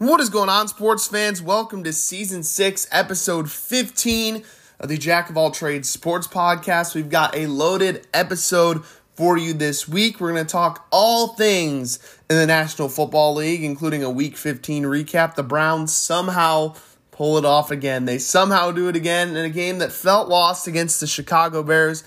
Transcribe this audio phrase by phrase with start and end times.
[0.00, 1.42] What is going on, sports fans?
[1.42, 4.42] Welcome to season six, episode 15
[4.78, 6.94] of the Jack of All Trades Sports Podcast.
[6.94, 8.82] We've got a loaded episode
[9.14, 10.18] for you this week.
[10.18, 11.98] We're going to talk all things
[12.30, 15.34] in the National Football League, including a week 15 recap.
[15.34, 16.76] The Browns somehow
[17.10, 18.06] pull it off again.
[18.06, 22.04] They somehow do it again in a game that felt lost against the Chicago Bears.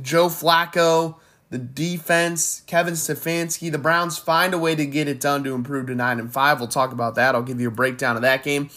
[0.00, 1.16] Joe Flacco
[1.50, 5.86] the defense, Kevin Stefanski, the Browns find a way to get it done to improve
[5.86, 6.58] to 9 and 5.
[6.58, 7.34] We'll talk about that.
[7.34, 8.68] I'll give you a breakdown of that game.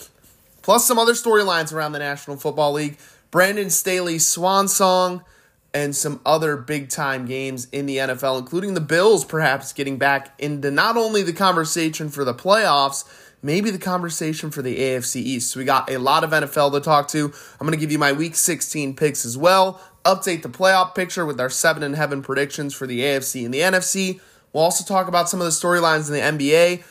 [0.61, 2.97] Plus some other storylines around the National Football League.
[3.29, 5.23] Brandon Staley's swan song
[5.73, 10.33] and some other big time games in the NFL, including the Bills perhaps getting back
[10.39, 13.05] into not only the conversation for the playoffs,
[13.41, 15.51] maybe the conversation for the AFC East.
[15.51, 17.33] So we got a lot of NFL to talk to.
[17.59, 21.25] I'm going to give you my week 16 picks as well update the playoff picture
[21.25, 24.19] with our seven in heaven predictions for the AFC and the NFC.
[24.53, 26.83] We'll also talk about some of the storylines in the NBA.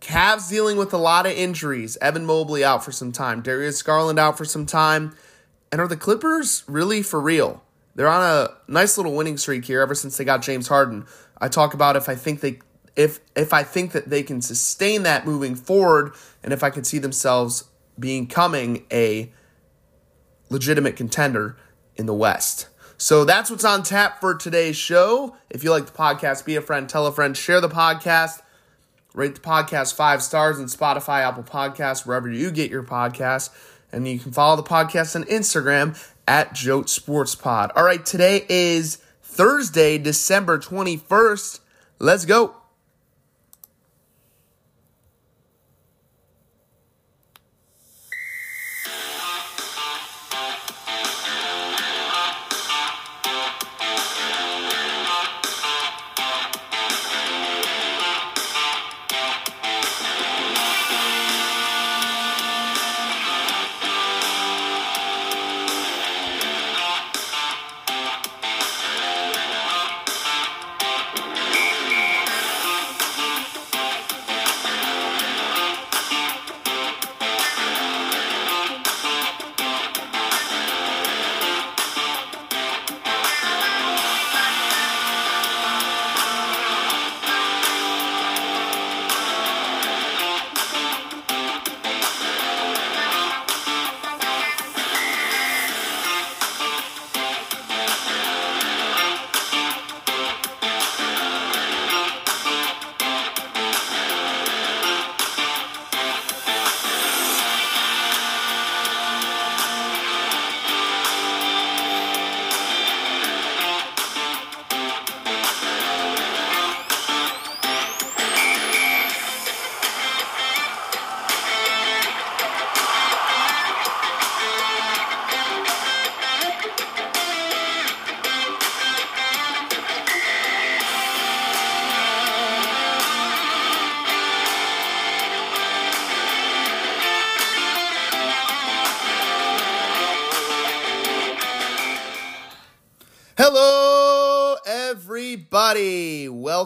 [0.00, 1.96] Cavs dealing with a lot of injuries.
[2.00, 3.40] Evan Mobley out for some time.
[3.40, 5.14] Darius Garland out for some time.
[5.70, 7.62] And are the Clippers really for real?
[7.94, 11.06] They're on a nice little winning streak here ever since they got James Harden.
[11.38, 12.60] I talk about if I think they
[12.96, 16.86] if if I think that they can sustain that moving forward and if I could
[16.86, 17.64] see themselves
[17.98, 19.30] becoming a
[20.48, 21.56] legitimate contender
[21.96, 22.68] in the West.
[22.96, 25.36] So that's what's on tap for today's show.
[25.50, 28.42] If you like the podcast, be a friend, tell a friend, share the podcast,
[29.12, 33.50] rate the podcast five stars on Spotify, Apple Podcasts, wherever you get your podcasts.
[33.90, 37.72] And you can follow the podcast on Instagram at Jote Sports Pod.
[37.74, 41.60] All right, today is Thursday, December 21st.
[41.98, 42.61] Let's go.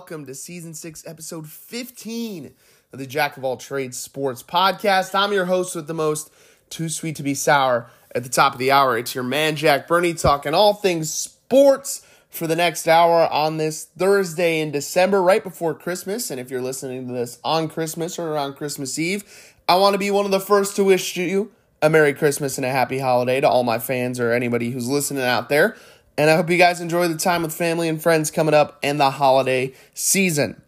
[0.06, 2.54] Welcome to season six, episode 15
[2.92, 5.16] of the Jack of All Trades Sports Podcast.
[5.16, 6.30] I'm your host with the most,
[6.70, 8.96] too sweet to be sour at the top of the hour.
[8.96, 13.86] It's your man, Jack Berney, talking all things sports for the next hour on this
[13.98, 16.30] Thursday in December, right before Christmas.
[16.30, 19.24] And if you're listening to this on Christmas or around Christmas Eve,
[19.68, 21.50] I want to be one of the first to wish you
[21.82, 25.24] a Merry Christmas and a Happy Holiday to all my fans or anybody who's listening
[25.24, 25.76] out there.
[26.18, 28.98] And I hope you guys enjoy the time with family and friends coming up and
[28.98, 30.62] the holiday season.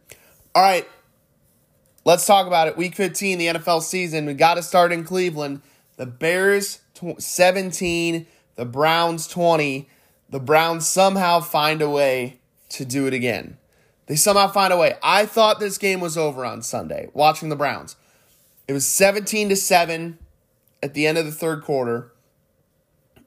[0.54, 0.86] All right,
[2.04, 2.76] let's talk about it.
[2.76, 4.26] Week 15, the NFL season.
[4.26, 5.62] We got to start in Cleveland.
[5.96, 6.80] The Bears
[7.18, 8.26] 17,
[8.56, 9.88] the Browns 20.
[10.30, 13.56] The Browns somehow find a way to do it again.
[14.06, 14.94] They somehow find a way.
[15.02, 17.96] I thought this game was over on Sunday watching the Browns.
[18.66, 20.18] It was 17 to 7
[20.82, 22.12] at the end of the third quarter.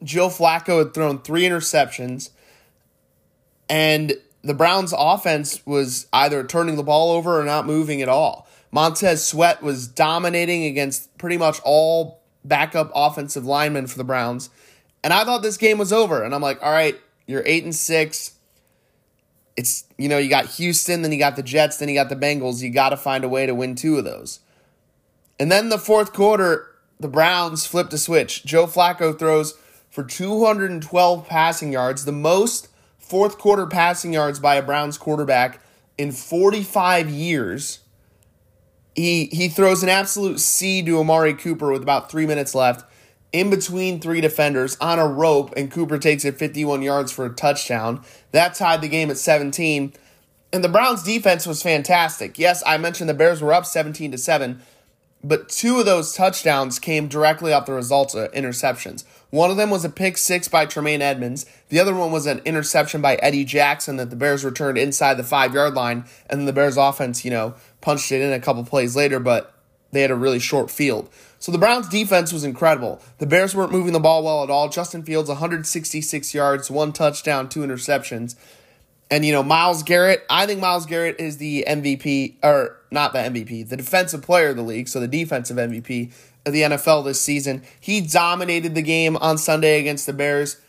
[0.03, 2.31] Joe Flacco had thrown three interceptions,
[3.69, 4.13] and
[4.43, 8.47] the Browns' offense was either turning the ball over or not moving at all.
[8.71, 14.49] Montez Sweat was dominating against pretty much all backup offensive linemen for the Browns.
[15.03, 16.23] And I thought this game was over.
[16.23, 18.33] And I'm like, all right, you're eight and six.
[19.57, 22.15] It's you know, you got Houston, then you got the Jets, then you got the
[22.15, 22.61] Bengals.
[22.61, 24.39] You gotta find a way to win two of those.
[25.39, 26.67] And then the fourth quarter,
[26.99, 28.45] the Browns flipped a switch.
[28.45, 29.55] Joe Flacco throws
[29.91, 35.61] for 212 passing yards, the most fourth quarter passing yards by a Browns quarterback
[35.97, 37.79] in 45 years.
[38.95, 42.89] He he throws an absolute C to Amari Cooper with about three minutes left,
[43.31, 47.29] in between three defenders on a rope, and Cooper takes it 51 yards for a
[47.29, 48.01] touchdown.
[48.31, 49.93] That tied the game at 17.
[50.53, 52.37] And the Browns defense was fantastic.
[52.37, 54.61] Yes, I mentioned the Bears were up 17 to 7,
[55.23, 59.05] but two of those touchdowns came directly off the results of interceptions.
[59.31, 61.45] One of them was a pick six by Tremaine Edmunds.
[61.69, 65.23] The other one was an interception by Eddie Jackson that the Bears returned inside the
[65.23, 68.63] five yard line, and then the Bears offense, you know, punched it in a couple
[68.65, 69.55] plays later, but
[69.91, 71.09] they had a really short field.
[71.39, 73.01] So the Browns defense was incredible.
[73.17, 74.69] The Bears weren't moving the ball well at all.
[74.69, 78.35] Justin Fields 166 yards, one touchdown, two interceptions.
[79.09, 83.19] And you know, Myles Garrett, I think Myles Garrett is the MVP or not the
[83.19, 86.13] MVP, the defensive player of the league, so the defensive MVP
[86.45, 87.63] of the NFL this season.
[87.79, 90.59] He dominated the game on Sunday against the Bears.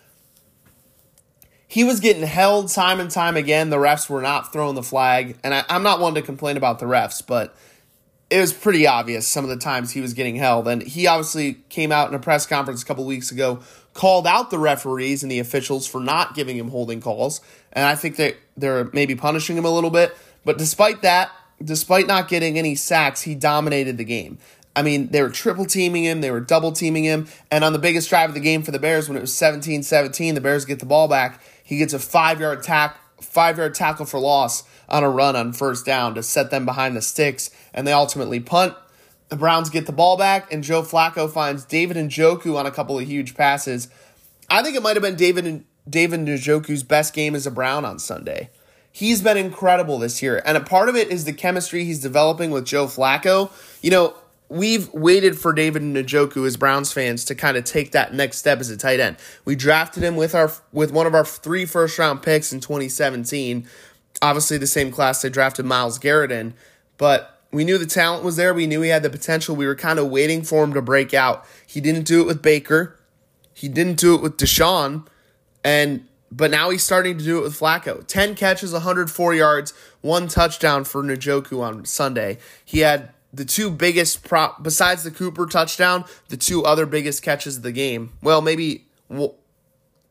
[1.66, 3.70] He was getting held time and time again.
[3.70, 5.38] The refs were not throwing the flag.
[5.42, 7.56] And I, I'm not one to complain about the refs, but
[8.28, 10.68] it was pretty obvious some of the times he was getting held.
[10.68, 13.60] And he obviously came out in a press conference a couple weeks ago,
[13.94, 17.40] called out the referees and the officials for not giving him holding calls.
[17.72, 20.14] And I think that they're maybe punishing him a little bit.
[20.44, 21.30] But despite that,
[21.62, 24.38] despite not getting any sacks, he dominated the game.
[24.74, 27.78] I mean, they were triple teaming him, they were double teaming him, and on the
[27.78, 30.64] biggest drive of the game for the Bears, when it was 17 17, the Bears
[30.64, 31.42] get the ball back.
[31.62, 35.52] He gets a five yard tack, five yard tackle for loss on a run on
[35.52, 38.74] first down to set them behind the sticks, and they ultimately punt.
[39.28, 42.98] The Browns get the ball back, and Joe Flacco finds David Njoku on a couple
[42.98, 43.88] of huge passes.
[44.50, 47.84] I think it might have been David and David Njoku's best game as a Brown
[47.84, 48.50] on Sunday.
[48.94, 52.50] He's been incredible this year, and a part of it is the chemistry he's developing
[52.50, 53.50] with Joe Flacco.
[53.80, 54.14] You know,
[54.52, 58.60] we've waited for David Njoku as Browns fans to kind of take that next step
[58.60, 59.16] as a tight end.
[59.46, 63.66] We drafted him with our with one of our three first round picks in 2017.
[64.20, 66.54] Obviously, the same class they drafted Myles Garrett in,
[66.98, 68.52] but we knew the talent was there.
[68.52, 69.56] We knew he had the potential.
[69.56, 71.46] We were kind of waiting for him to break out.
[71.66, 72.98] He didn't do it with Baker.
[73.54, 75.06] He didn't do it with Deshaun,
[75.64, 78.06] and but now he's starting to do it with Flacco.
[78.06, 79.72] 10 catches, 104 yards,
[80.02, 82.38] one touchdown for Njoku on Sunday.
[82.64, 87.56] He had the two biggest prop besides the Cooper touchdown, the two other biggest catches
[87.56, 88.12] of the game.
[88.22, 88.86] Well, maybe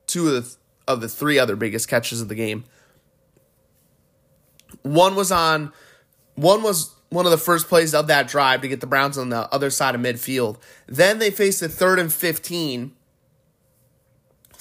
[0.07, 0.55] two of the
[0.87, 2.63] of the three other biggest catches of the game.
[4.81, 5.71] One was on
[6.35, 9.29] one was one of the first plays of that drive to get the Browns on
[9.29, 10.57] the other side of midfield.
[10.87, 12.93] Then they faced a third and 15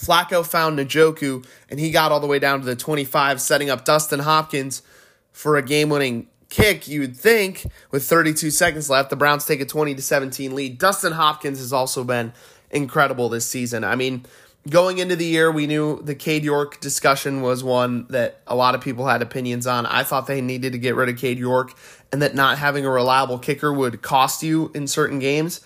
[0.01, 3.85] Flacco found Njoku and he got all the way down to the 25, setting up
[3.85, 4.83] Dustin Hopkins
[5.31, 9.09] for a game winning kick, you would think, with 32 seconds left.
[9.09, 10.79] The Browns take a 20 to 17 lead.
[10.79, 12.33] Dustin Hopkins has also been
[12.71, 13.85] incredible this season.
[13.85, 14.27] I mean,
[14.69, 18.75] going into the year, we knew the Cade York discussion was one that a lot
[18.75, 19.87] of people had opinions on.
[19.87, 21.73] I thought they needed to get rid of Cade York
[22.13, 25.61] and that not having a reliable kicker would cost you in certain games.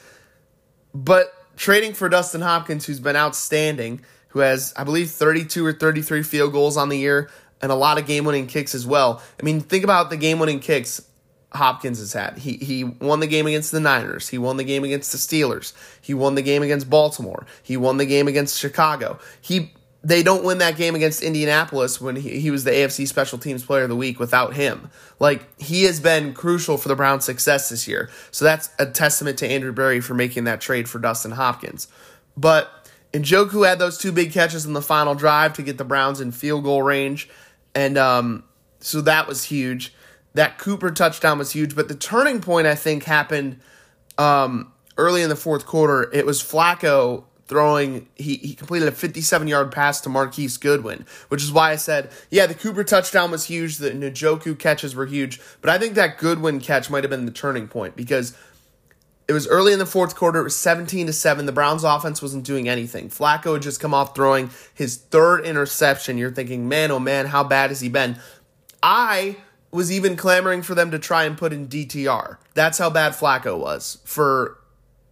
[0.95, 6.23] But trading for Dustin Hopkins, who's been outstanding, who has, I believe, 32 or 33
[6.23, 7.31] field goals on the year
[7.65, 9.23] and a lot of game winning kicks as well.
[9.41, 11.01] I mean, think about the game winning kicks
[11.51, 12.37] Hopkins has had.
[12.37, 14.29] He he won the game against the Niners.
[14.29, 15.73] He won the game against the Steelers.
[16.03, 17.47] He won the game against Baltimore.
[17.63, 19.19] He won the game against Chicago.
[19.41, 19.73] He
[20.03, 23.65] they don't win that game against Indianapolis when he, he was the AFC Special Teams
[23.65, 24.91] Player of the Week without him.
[25.19, 28.11] Like he has been crucial for the Browns' success this year.
[28.31, 31.89] So that's a testament to Andrew Berry for making that trade for Dustin Hopkins.
[32.37, 36.21] But Njoku had those two big catches in the final drive to get the Browns
[36.21, 37.31] in field goal range.
[37.75, 38.45] And um,
[38.81, 39.95] so that was huge.
[40.35, 41.75] That Cooper touchdown was huge.
[41.75, 43.61] But the turning point, I think, happened
[44.19, 46.11] um, early in the fourth quarter.
[46.13, 51.43] It was Flacco throwing, he, he completed a 57 yard pass to Marquise Goodwin, which
[51.43, 53.77] is why I said, yeah, the Cooper touchdown was huge.
[53.79, 55.41] The Njoku catches were huge.
[55.61, 58.37] But I think that Goodwin catch might have been the turning point because
[59.27, 60.41] it was early in the fourth quarter.
[60.41, 61.47] It was 17 to 7.
[61.47, 63.09] The Browns offense wasn't doing anything.
[63.09, 66.19] Flacco had just come off throwing his third interception.
[66.19, 68.19] You're thinking, man, oh man, how bad has he been?
[68.83, 69.37] I
[69.71, 72.37] was even clamoring for them to try and put in DTR.
[72.53, 74.59] That's how bad Flacco was for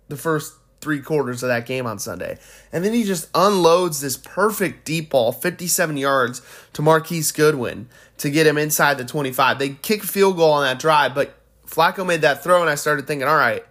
[0.09, 2.39] the first three quarters of that game on Sunday.
[2.73, 6.43] And then he just unloads this perfect deep ball, 57 yards,
[6.75, 7.89] to Marquise Goodwin
[8.19, 9.59] to get him inside the 25.
[9.59, 11.35] They kick field goal on that drive, but
[11.67, 13.65] Flacco made that throw, and I started thinking, all right,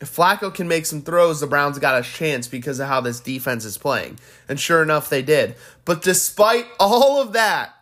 [0.00, 3.20] if Flacco can make some throws, the Browns got a chance because of how this
[3.20, 4.18] defense is playing.
[4.48, 5.56] And sure enough, they did.
[5.84, 7.74] But despite all of that,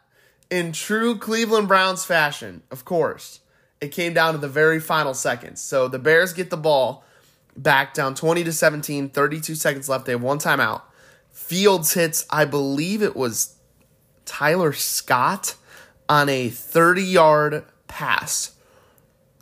[0.48, 3.40] in true Cleveland Browns fashion, of course,
[3.80, 5.60] it came down to the very final seconds.
[5.60, 7.04] So the Bears get the ball
[7.56, 10.06] back down 20 to 17, 32 seconds left.
[10.06, 10.82] They have one timeout.
[11.32, 13.56] Fields hits, I believe it was
[14.24, 15.56] Tyler Scott
[16.08, 18.55] on a 30 yard pass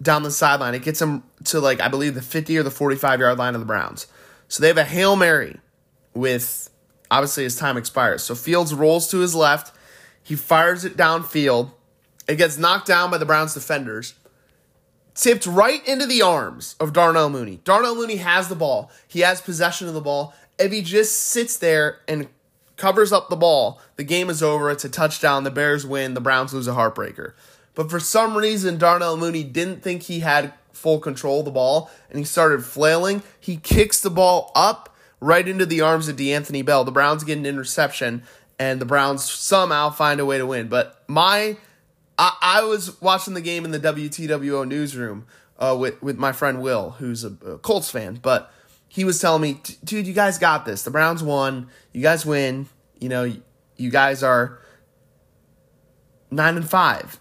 [0.04, 0.74] down the sideline.
[0.74, 3.60] It gets them to like I believe the 50 or the 45 yard line of
[3.60, 4.06] the Browns.
[4.48, 5.58] So they have a Hail Mary
[6.14, 6.70] with
[7.10, 8.22] obviously his time expires.
[8.22, 9.76] So Fields rolls to his left.
[10.22, 11.72] He fires it downfield.
[12.28, 14.14] It gets knocked down by the Browns defenders.
[15.14, 17.60] Tipped right into the arms of Darnell Mooney.
[17.64, 18.90] Darnell Mooney has the ball.
[19.06, 20.34] He has possession of the ball.
[20.58, 22.28] If he just sits there and
[22.76, 24.70] covers up the ball, the game is over.
[24.70, 25.44] It's a touchdown.
[25.44, 26.14] The Bears win.
[26.14, 27.34] The Browns lose a heartbreaker.
[27.74, 31.90] But for some reason, Darnell Mooney didn't think he had full control of the ball
[32.10, 33.22] and he started flailing.
[33.40, 36.84] He kicks the ball up right into the arms of D'Anthony Bell.
[36.84, 38.22] The Browns get an interception
[38.58, 40.68] and the Browns somehow find a way to win.
[40.68, 41.56] But my,
[42.18, 45.26] I, I was watching the game in the WTWO newsroom
[45.58, 48.52] uh, with with my friend Will, who's a, a Colts fan, but
[48.88, 50.82] he was telling me, dude, you guys got this.
[50.82, 51.68] The Browns won.
[51.92, 52.68] You guys win.
[52.98, 53.32] You know,
[53.76, 54.60] you guys are
[56.30, 57.18] nine and five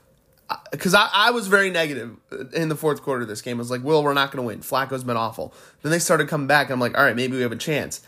[0.72, 2.16] because I, I was very negative
[2.54, 3.58] in the fourth quarter of this game.
[3.58, 4.60] I was like, Will, we're not going to win.
[4.62, 5.54] Flacco's been awful.
[5.82, 6.70] Then they started coming back.
[6.70, 8.02] I'm like, all right, maybe we have a chance.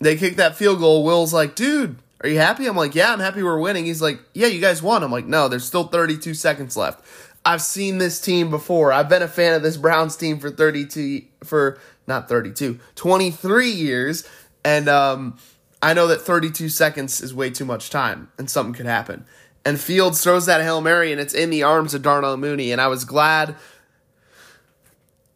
[0.00, 1.04] They kicked that field goal.
[1.04, 2.66] Will's like, dude, are you happy?
[2.66, 3.84] I'm like, yeah, I'm happy we're winning.
[3.84, 5.02] He's like, yeah, you guys won.
[5.02, 7.04] I'm like, no, there's still 32 seconds left.
[7.44, 8.92] I've seen this team before.
[8.92, 14.28] I've been a fan of this Browns team for 32, for not 32, 23 years.
[14.64, 15.38] And um,
[15.80, 19.24] I know that 32 seconds is way too much time and something could happen
[19.68, 22.72] and Fields throws that Hail Mary and it's in the arms of Darnell Mooney.
[22.72, 23.54] And I was glad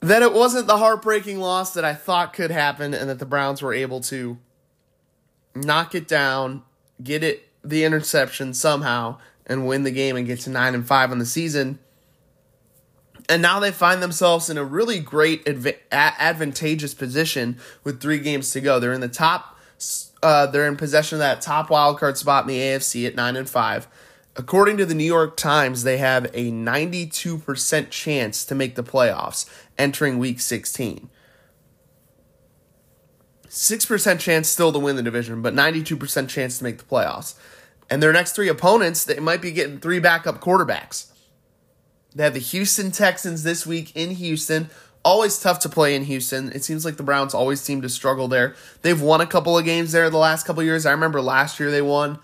[0.00, 3.60] that it wasn't the heartbreaking loss that I thought could happen and that the Browns
[3.60, 4.38] were able to
[5.54, 6.62] knock it down,
[7.02, 11.12] get it the interception somehow, and win the game and get to 9 and 5
[11.12, 11.78] on the season.
[13.28, 18.50] And now they find themselves in a really great adv- advantageous position with three games
[18.52, 18.80] to go.
[18.80, 19.58] They're in the top,
[20.22, 23.36] uh, they're in possession of that top wild card spot in the AFC at nine
[23.36, 23.86] and five.
[24.34, 29.48] According to the New York Times, they have a 92% chance to make the playoffs
[29.76, 31.10] entering week 16.
[33.46, 37.34] 6% chance still to win the division, but 92% chance to make the playoffs.
[37.90, 41.10] And their next three opponents, they might be getting three backup quarterbacks.
[42.14, 44.70] They have the Houston Texans this week in Houston.
[45.04, 46.50] Always tough to play in Houston.
[46.52, 48.54] It seems like the Browns always seem to struggle there.
[48.80, 50.86] They've won a couple of games there the last couple years.
[50.86, 52.18] I remember last year they won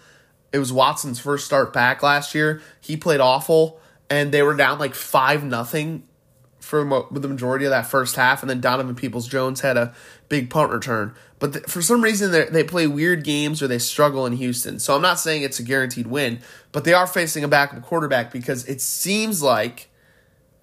[0.52, 2.62] it was Watson's first start back last year.
[2.80, 6.04] He played awful, and they were down like five nothing
[6.60, 9.94] for the majority of that first half, and then Donovan Peoples Jones had a
[10.28, 11.14] big punt return.
[11.38, 14.78] But th- for some reason, they play weird games or they struggle in Houston.
[14.78, 16.40] So I'm not saying it's a guaranteed win,
[16.72, 19.88] but they are facing a backup quarterback because it seems like,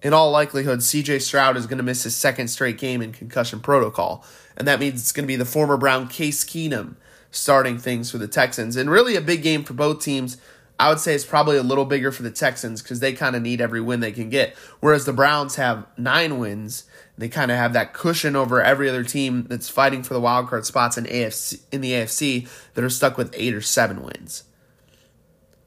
[0.02, 3.58] in all likelihood, CJ Stroud is going to miss his second straight game in concussion
[3.60, 4.24] protocol,
[4.56, 6.96] and that means it's going to be the former Brown Case Keenum
[7.30, 8.76] starting things for the Texans.
[8.76, 10.36] And really a big game for both teams.
[10.78, 13.42] I would say it's probably a little bigger for the Texans because they kind of
[13.42, 14.54] need every win they can get.
[14.80, 16.84] Whereas the Browns have nine wins.
[17.16, 20.48] They kind of have that cushion over every other team that's fighting for the wild
[20.48, 24.44] card spots in AFC in the AFC that are stuck with eight or seven wins.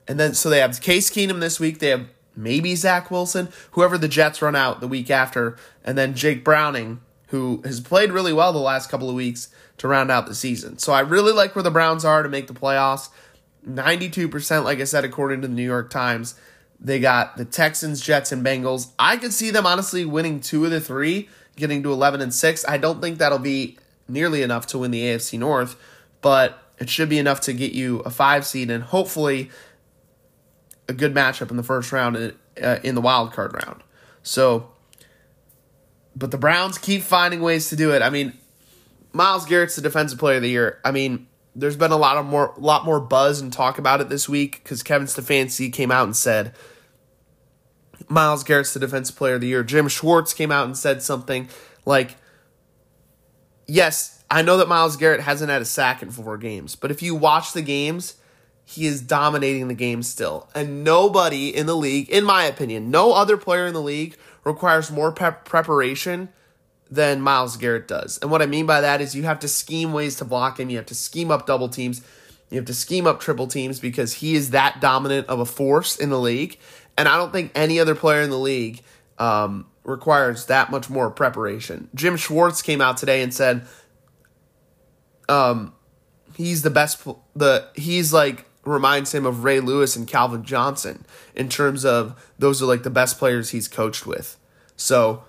[0.08, 1.80] And then so they have Case Keenum this week.
[1.80, 6.16] They have maybe Zach Wilson, whoever the Jets run out the week after, and then
[6.16, 10.26] Jake Browning, who has played really well the last couple of weeks to round out
[10.26, 10.78] the season.
[10.78, 13.10] So I really like where the Browns are to make the playoffs.
[13.68, 16.36] 92%, like I said, according to the New York Times.
[16.80, 18.92] They got the Texans, Jets, and Bengals.
[18.98, 22.66] I could see them honestly winning two of the three, getting to 11 and 6.
[22.68, 25.76] I don't think that'll be nearly enough to win the AFC North,
[26.22, 29.52] but it should be enough to get you a five seed and hopefully
[30.88, 33.84] a good matchup in the first round uh, in the wild card round.
[34.24, 34.72] So,
[36.16, 38.02] but the Browns keep finding ways to do it.
[38.02, 38.34] I mean,
[39.14, 40.80] Myles Garrett's the defensive player of the year.
[40.84, 44.10] I mean, there's been a lot of more lot more buzz and talk about it
[44.10, 46.54] this week because Kevin Stefanski came out and said
[48.08, 49.64] Myles Garrett's the defensive player of the year.
[49.64, 51.50] Jim Schwartz came out and said something
[51.86, 52.16] like,
[53.68, 57.02] "Yes, I know that Myles Garrett hasn't had a sack in four games, but if
[57.02, 58.16] you watch the games."
[58.66, 60.48] He is dominating the game still.
[60.54, 64.92] And nobody in the league, in my opinion, no other player in the league requires
[64.92, 66.30] more pep- preparation
[66.90, 68.18] than Myles Garrett does.
[68.22, 70.70] And what I mean by that is you have to scheme ways to block him,
[70.70, 72.02] you have to scheme up double teams,
[72.50, 75.98] you have to scheme up triple teams because he is that dominant of a force
[75.98, 76.58] in the league.
[76.98, 78.82] And I don't think any other player in the league
[79.20, 81.90] um, requires that much more preparation.
[81.94, 83.68] Jim Schwartz came out today and said
[85.28, 85.74] um,
[86.36, 87.06] he's the best,
[87.36, 92.62] the he's like, reminds him of Ray Lewis and Calvin Johnson in terms of those
[92.62, 94.38] are like the best players he's coached with.
[94.76, 95.24] So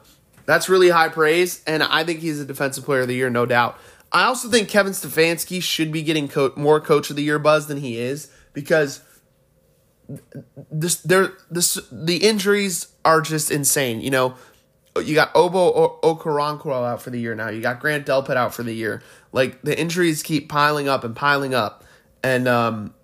[0.47, 3.47] that's really high praise, and I think he's a defensive player of the year, no
[3.47, 3.79] doubt.
[4.13, 7.69] I also think Kevin Stefanski should be getting co- more coach of the year buzz
[7.69, 9.01] than he is because
[10.71, 14.01] this there this the injuries are just insane.
[14.01, 14.35] You know,
[15.01, 17.49] you got Ogbo Okoronkwo out for the year now.
[17.49, 19.03] You got Grant Delpit out for the year.
[19.33, 21.85] Like the injuries keep piling up and piling up,
[22.23, 22.95] and um,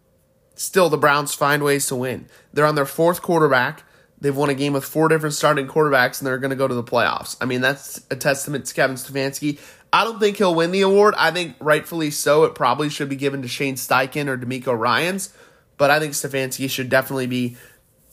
[0.57, 2.27] still the Browns find ways to win.
[2.53, 3.85] They're on their fourth quarterback.
[4.21, 6.75] They've won a game with four different starting quarterbacks, and they're going to go to
[6.75, 7.37] the playoffs.
[7.41, 9.61] I mean, that's a testament to Kevin Stefanski.
[9.93, 11.15] I don't think he'll win the award.
[11.17, 12.45] I think rightfully so.
[12.45, 15.33] It probably should be given to Shane Steichen or DeMeco Ryans,
[15.77, 17.57] but I think Stefanski should definitely be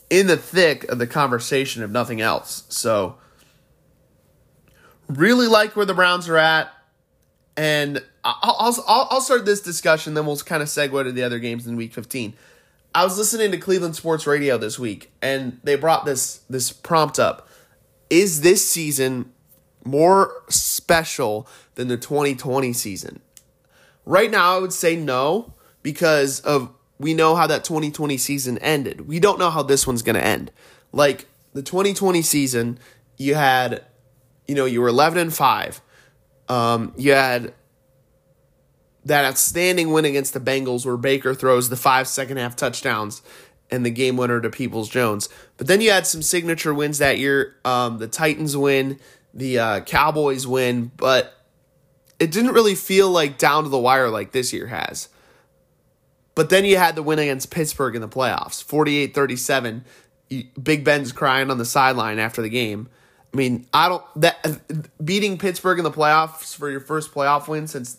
[0.10, 2.64] in the thick of the conversation, if nothing else.
[2.70, 3.18] So
[5.08, 6.73] Really like where the Browns are at.
[7.56, 11.40] And I'll, I'll, I'll start this discussion, then we'll kind of segue to the other
[11.40, 12.34] games in week 15.
[12.96, 17.18] I was listening to Cleveland Sports Radio this week, and they brought this this prompt
[17.18, 17.48] up.
[18.10, 19.32] Is this season
[19.84, 23.20] more special than the 2020 season?
[24.06, 29.08] Right now, I would say no, because of we know how that 2020 season ended.
[29.08, 30.52] We don't know how this one's going to end.
[30.92, 32.78] Like the 2020 season,
[33.18, 33.84] you had
[34.48, 35.82] you know, you were 11 and 5.
[36.50, 37.54] Um, you had
[39.06, 43.22] that outstanding win against the Bengals where Baker throws the five second half touchdowns
[43.70, 45.30] and the game winner to Peoples Jones.
[45.58, 47.56] But then you had some signature wins that year.
[47.66, 49.00] Um, the Titans win,
[49.34, 51.34] the uh, Cowboys win, but
[52.20, 55.10] it didn't really feel like down to the wire like this year has.
[56.36, 59.86] But then you had the win against Pittsburgh in the playoffs, 48 37.
[60.62, 62.90] Big Ben's crying on the sideline after the game.
[63.34, 64.62] I mean, I don't that
[65.04, 67.98] beating Pittsburgh in the playoffs for your first playoff win since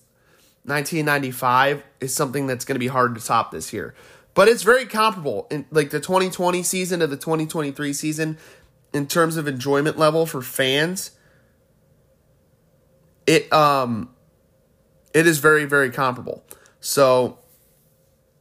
[0.65, 3.95] 1995 is something that's going to be hard to top this year.
[4.35, 8.39] But it's very comparable in like the 2020 season to the 2023 season
[8.93, 11.11] in terms of enjoyment level for fans.
[13.27, 14.11] It um
[15.13, 16.45] it is very very comparable.
[16.79, 17.39] So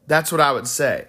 [0.06, 1.08] that's what I would say.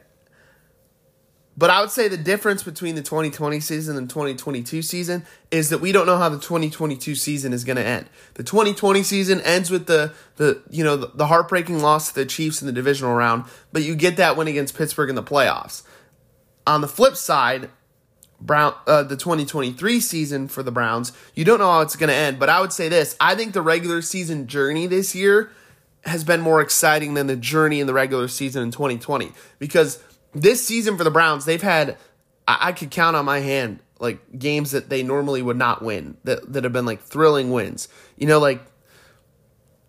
[1.56, 5.78] But I would say the difference between the 2020 season and 2022 season is that
[5.78, 8.06] we don't know how the 2022 season is going to end.
[8.34, 12.26] The 2020 season ends with the the you know the, the, heartbreaking loss to the
[12.26, 15.82] Chiefs in the divisional round, but you get that win against Pittsburgh in the playoffs.
[16.66, 17.70] On the flip side,
[18.40, 22.14] Brown uh, the 2023 season for the Browns, you don't know how it's going to
[22.14, 25.52] end, but I would say this, I think the regular season journey this year
[26.04, 30.02] has been more exciting than the journey in the regular season in 2020 because
[30.34, 31.96] this season for the Browns, they've had
[32.46, 36.16] I, I could count on my hand like games that they normally would not win
[36.24, 37.88] that that have been like thrilling wins.
[38.16, 38.60] You know, like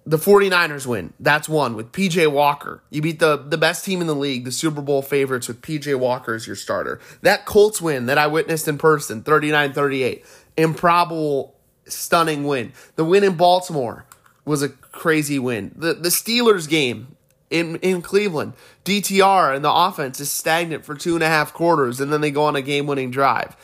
[0.06, 1.14] the 49ers win.
[1.20, 2.84] That's one with PJ Walker.
[2.92, 5.98] You beat the, the best team in the league, the Super Bowl favorites, with PJ
[5.98, 7.00] Walker as your starter.
[7.24, 10.26] That Colts win that I witnessed in person, 39 38.
[10.58, 11.56] Improbable,
[11.86, 12.72] stunning win.
[12.96, 14.06] The win in Baltimore
[14.46, 15.74] was a crazy win.
[15.76, 17.15] The, the Steelers game,
[17.50, 18.54] in in Cleveland.
[18.84, 22.32] DTR and the offense is stagnant for two and a half quarters, and then they
[22.32, 23.56] go on a game winning drive.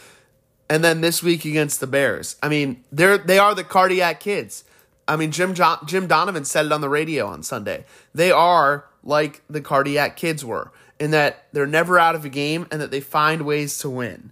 [0.70, 4.64] And then this week against the Bears, I mean, they're they are the cardiac kids.
[5.08, 5.54] I mean, Jim
[5.86, 7.86] Jim Donovan said it on the radio on Sunday.
[8.14, 12.68] They are like the cardiac kids were in that they're never out of a game
[12.72, 14.32] and that they find ways to win,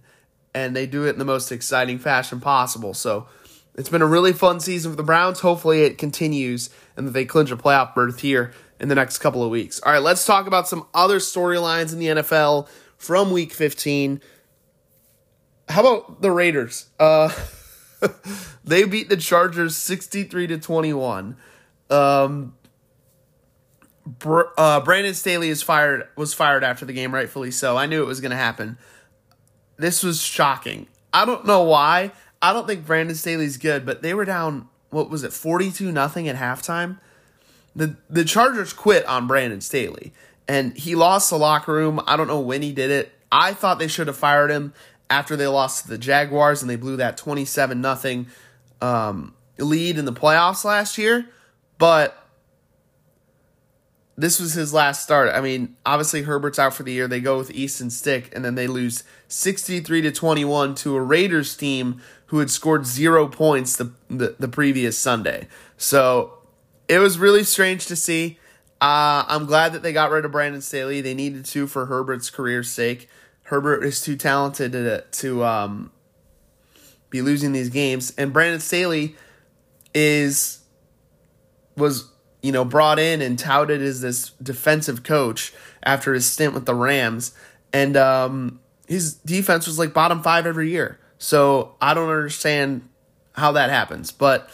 [0.54, 2.94] and they do it in the most exciting fashion possible.
[2.94, 3.28] So.
[3.76, 5.40] It's been a really fun season for the Browns.
[5.40, 9.44] Hopefully, it continues and that they clinch a playoff berth here in the next couple
[9.44, 9.78] of weeks.
[9.80, 12.66] All right, let's talk about some other storylines in the NFL
[12.96, 14.20] from week 15.
[15.68, 16.88] How about the Raiders?
[16.98, 17.30] Uh,
[18.64, 21.36] they beat the Chargers 63 to 21.
[21.90, 22.54] Um,
[24.56, 27.76] uh, Brandon Staley is fired was fired after the game, rightfully so.
[27.76, 28.78] I knew it was going to happen.
[29.76, 30.88] This was shocking.
[31.12, 32.12] I don't know why.
[32.42, 34.68] I don't think Brandon Staley's good, but they were down.
[34.88, 36.98] What was it, forty two nothing at halftime?
[37.74, 40.12] The the Chargers quit on Brandon Staley,
[40.48, 42.00] and he lost the locker room.
[42.06, 43.12] I don't know when he did it.
[43.30, 44.74] I thought they should have fired him
[45.08, 48.26] after they lost to the Jaguars and they blew that twenty seven nothing
[48.80, 51.28] um, lead in the playoffs last year,
[51.78, 52.16] but.
[54.16, 55.30] This was his last start.
[55.34, 57.08] I mean, obviously Herbert's out for the year.
[57.08, 61.56] They go with Easton Stick, and then they lose 63 to 21 to a Raiders
[61.56, 65.48] team who had scored zero points the, the, the previous Sunday.
[65.78, 66.39] So
[66.90, 68.38] it was really strange to see.
[68.80, 71.00] Uh, I'm glad that they got rid of Brandon Staley.
[71.00, 73.08] They needed to for Herbert's career's sake.
[73.44, 75.92] Herbert is too talented to, to um,
[77.08, 79.14] be losing these games, and Brandon Staley
[79.94, 80.60] is
[81.76, 82.10] was
[82.42, 86.74] you know brought in and touted as this defensive coach after his stint with the
[86.74, 87.34] Rams,
[87.72, 90.98] and um, his defense was like bottom five every year.
[91.18, 92.88] So I don't understand
[93.32, 94.50] how that happens, but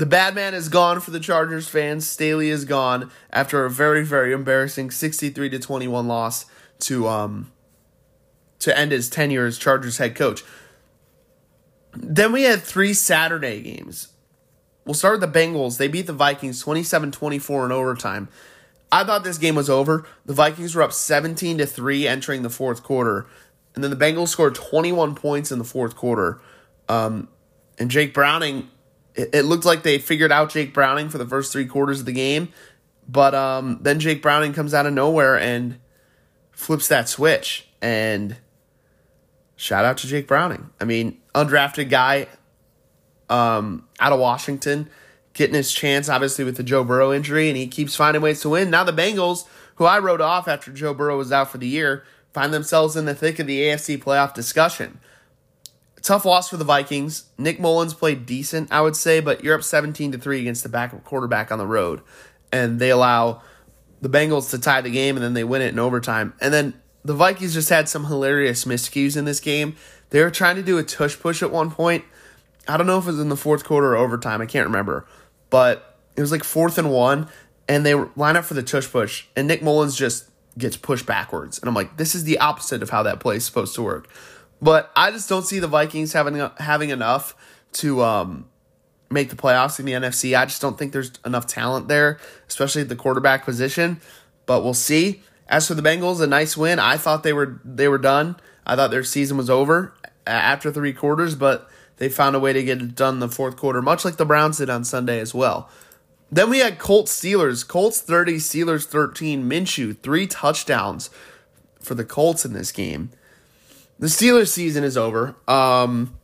[0.00, 2.08] the bad man is gone for the Chargers fans.
[2.08, 6.46] Staley is gone after a very, very embarrassing 63 to 21 loss
[6.80, 7.52] to um
[8.60, 10.42] to end his tenure as Chargers head coach.
[11.92, 14.08] Then we had three Saturday games.
[14.86, 15.76] We'll start with the Bengals.
[15.76, 18.30] They beat the Vikings 27 24 in overtime.
[18.90, 20.06] I thought this game was over.
[20.24, 23.26] The Vikings were up 17 to 3 entering the fourth quarter.
[23.74, 26.40] And then the Bengals scored 21 points in the fourth quarter.
[26.88, 27.28] Um,
[27.78, 28.70] and Jake Browning,
[29.20, 32.06] it, it, looked like they figured out Jake Browning for the first three quarters of
[32.06, 32.48] the game.
[33.08, 35.78] But um, then Jake Browning comes out of nowhere and
[36.52, 37.68] flips that switch.
[37.82, 38.36] And
[39.56, 40.70] shout out to Jake Browning.
[40.80, 42.28] I mean, undrafted guy
[43.28, 44.88] um, out of Washington
[45.32, 48.50] getting his chance, obviously, with the Joe Burrow injury, and he keeps finding ways to
[48.50, 48.70] win.
[48.70, 52.04] Now the Bengals, who I wrote off after Joe Burrow was out for the year,
[52.32, 55.00] find themselves in the thick of the AFC playoff discussion.
[56.02, 57.24] Tough loss for the Vikings.
[57.38, 60.68] Nick Mullens played decent, I would say, but you're up 17 to 3 against the
[60.68, 62.00] backup quarterback on the road.
[62.52, 63.42] And they allow
[64.00, 66.32] the Bengals to tie the game and then they win it in overtime.
[66.40, 69.76] And then the Vikings just had some hilarious miscues in this game.
[70.10, 72.04] They were trying to do a tush push at one point.
[72.66, 74.40] I don't know if it was in the fourth quarter or overtime.
[74.40, 75.06] I can't remember
[75.50, 77.28] but it was like fourth and one,
[77.68, 81.58] and they line up for the tush push, and Nick Mullens just gets pushed backwards,
[81.58, 84.08] and I'm like, this is the opposite of how that play is supposed to work.
[84.62, 87.34] But I just don't see the Vikings having having enough
[87.74, 88.48] to um,
[89.10, 90.38] make the playoffs in the NFC.
[90.38, 92.18] I just don't think there's enough talent there,
[92.48, 94.00] especially at the quarterback position.
[94.46, 95.22] But we'll see.
[95.48, 96.78] As for the Bengals, a nice win.
[96.78, 98.36] I thought they were they were done.
[98.66, 99.94] I thought their season was over
[100.26, 103.56] after three quarters, but they found a way to get it done in the fourth
[103.56, 105.68] quarter, much like the Browns did on Sunday as well.
[106.30, 107.66] Then we had Colts Steelers.
[107.66, 109.48] Colts 30, Steelers 13.
[109.48, 111.10] Minshew, three touchdowns
[111.80, 113.10] for the Colts in this game.
[114.00, 115.36] The Steelers season is over.
[115.46, 116.16] Um,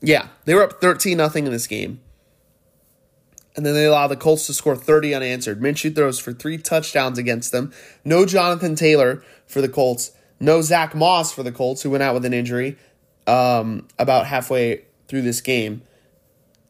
[0.00, 2.00] yeah, they were up 13 nothing in this game.
[3.54, 5.60] And then they allow the Colts to score 30 unanswered.
[5.60, 7.72] Minshew throws for three touchdowns against them.
[8.04, 10.10] No Jonathan Taylor for the Colts.
[10.40, 12.76] No Zach Moss for the Colts, who went out with an injury
[13.28, 15.82] um, about halfway through this game,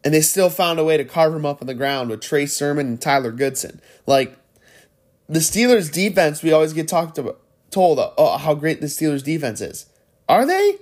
[0.03, 2.45] and they still found a way to carve him up on the ground with Trey
[2.45, 3.81] Sermon and Tyler Goodson.
[4.05, 4.37] Like
[5.27, 7.39] the Steelers' defense, we always get talked about,
[7.71, 9.87] told oh, how great the Steelers' defense is.
[10.27, 10.77] Are they?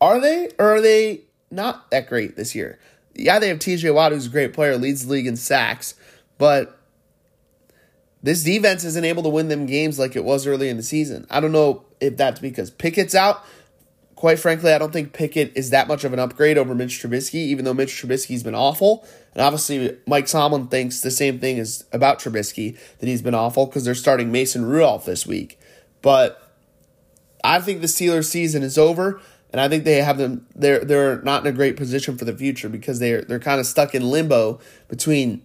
[0.00, 0.50] Are they?
[0.58, 2.78] Or are they not that great this year?
[3.14, 5.94] Yeah, they have TJ Watt, who's a great player, leads the league in sacks,
[6.36, 6.80] but
[8.22, 11.26] this defense isn't able to win them games like it was early in the season.
[11.30, 13.44] I don't know if that's because Pickett's out
[14.24, 17.34] quite frankly, I don't think Pickett is that much of an upgrade over Mitch Trubisky,
[17.34, 19.06] even though Mitch Trubisky's been awful.
[19.34, 23.66] And obviously, Mike Tomlin thinks the same thing is about Trubisky, that he's been awful
[23.66, 25.60] because they're starting Mason Rudolph this week.
[26.00, 26.43] But
[27.44, 29.20] I think the Steelers season is over,
[29.52, 32.36] and I think they have them they're they're not in a great position for the
[32.36, 35.42] future because they're they're kind of stuck in limbo between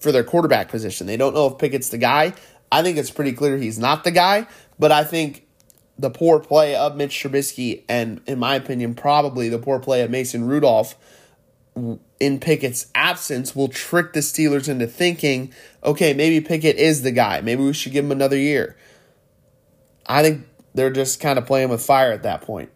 [0.00, 1.06] for their quarterback position.
[1.06, 2.34] They don't know if Pickett's the guy.
[2.70, 4.46] I think it's pretty clear he's not the guy,
[4.78, 5.46] but I think
[5.98, 10.10] the poor play of Mitch Trubisky and, in my opinion, probably the poor play of
[10.10, 10.94] Mason Rudolph
[12.20, 17.40] in Pickett's absence will trick the Steelers into thinking, okay, maybe Pickett is the guy.
[17.40, 18.76] Maybe we should give him another year.
[20.06, 22.70] I think they're just kind of playing with fire at that point.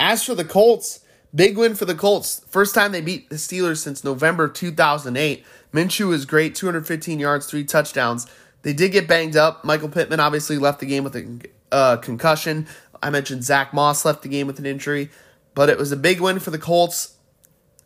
[0.00, 1.00] As for the Colts,
[1.34, 2.44] big win for the Colts.
[2.48, 5.44] First time they beat the Steelers since November 2008.
[5.72, 8.26] Minshew was great, 215 yards, three touchdowns.
[8.62, 9.64] They did get banged up.
[9.64, 12.66] Michael Pittman obviously left the game with a uh, concussion.
[13.02, 15.10] I mentioned Zach Moss left the game with an injury,
[15.54, 17.16] but it was a big win for the Colts.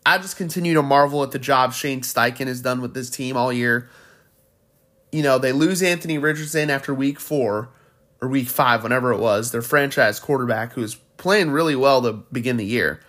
[0.04, 3.36] I just continue to marvel at the job Shane Steichen has done with this team
[3.36, 3.88] all year.
[5.10, 7.70] You know, they lose Anthony Richardson after week four
[8.20, 12.12] or week five, whenever it was, their franchise quarterback who was playing really well to
[12.12, 13.00] begin the year.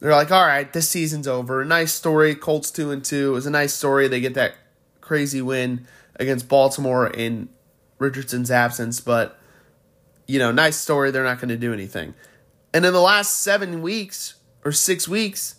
[0.00, 1.64] They're like, all right, this season's over.
[1.64, 2.34] Nice story.
[2.34, 3.30] Colts two and two.
[3.30, 4.08] It was a nice story.
[4.08, 4.54] They get that
[5.00, 5.86] crazy win
[6.16, 7.48] against Baltimore in
[7.98, 9.38] Richardson's absence, but
[10.26, 11.10] you know, nice story.
[11.10, 12.14] They're not going to do anything.
[12.72, 14.34] And in the last seven weeks
[14.64, 15.56] or six weeks,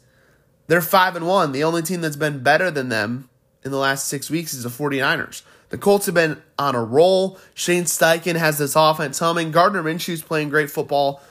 [0.68, 1.52] they're five and one.
[1.52, 3.30] The only team that's been better than them
[3.64, 5.42] in the last six weeks is the 49ers.
[5.72, 7.40] The Colts have been on a roll.
[7.54, 9.52] Shane Steichen has this offense humming.
[9.52, 11.22] Gardner Minshew's playing great football.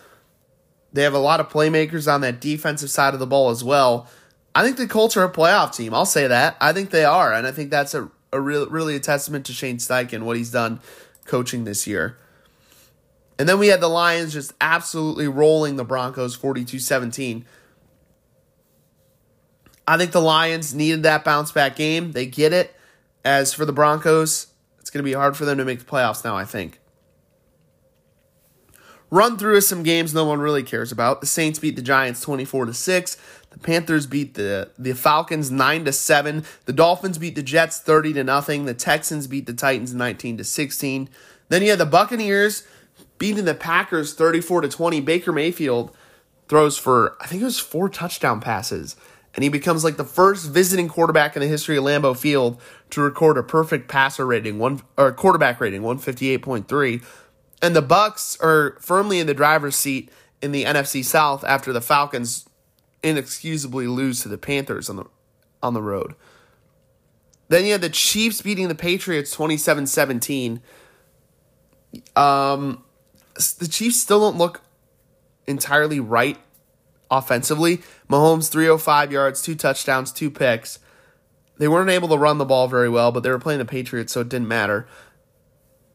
[0.95, 4.09] They have a lot of playmakers on that defensive side of the ball as well.
[4.55, 5.93] I think the Colts are a playoff team.
[5.93, 6.57] I'll say that.
[6.59, 9.53] I think they are, and I think that's a, a real, really a testament to
[9.53, 10.81] Shane Steichen what he's done
[11.27, 12.17] coaching this year.
[13.39, 17.45] And then we had the Lions just absolutely rolling the Broncos 42 17.
[19.87, 22.13] I think the Lions needed that bounce back game.
[22.13, 22.75] They get it.
[23.25, 26.25] As for the Broncos, it's going to be hard for them to make the playoffs
[26.25, 26.81] now, I think.
[29.11, 31.21] Run through is some games no one really cares about.
[31.21, 33.17] The Saints beat the Giants 24 to 6.
[33.51, 36.45] The Panthers beat the, the Falcons 9 to 7.
[36.67, 38.67] The Dolphins beat the Jets 30 to nothing.
[38.67, 41.09] The Texans beat the Titans 19 to 16.
[41.49, 42.65] Then you had the Buccaneers
[43.19, 45.01] beating the Packers 34 to 20.
[45.01, 45.95] Baker Mayfield
[46.49, 48.95] throws for, I think it was four touchdown passes.
[49.35, 53.01] And he becomes like the first visiting quarterback in the history of Lambeau Field to
[53.01, 57.05] record a perfect passer rating, one or quarterback rating, 158.3.
[57.63, 60.11] And the Bucks are firmly in the driver's seat
[60.43, 62.49] in the NFC South after the Falcons
[63.03, 65.05] inexcusably lose to the Panthers on the
[65.63, 66.15] on the road.
[67.49, 70.61] Then you had the Chiefs beating the Patriots 27-17.
[72.17, 72.83] Um
[73.59, 74.63] the Chiefs still don't look
[75.47, 76.39] entirely right
[77.11, 77.83] offensively.
[78.11, 80.79] Mahomes 305 yards, two touchdowns, two picks.
[81.59, 84.13] They weren't able to run the ball very well, but they were playing the Patriots,
[84.13, 84.89] so it didn't matter.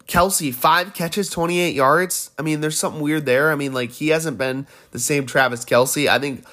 [0.07, 2.31] Kelce, five catches, 28 yards.
[2.37, 3.51] I mean, there's something weird there.
[3.51, 6.07] I mean, like, he hasn't been the same Travis Kelce.
[6.07, 6.45] I think,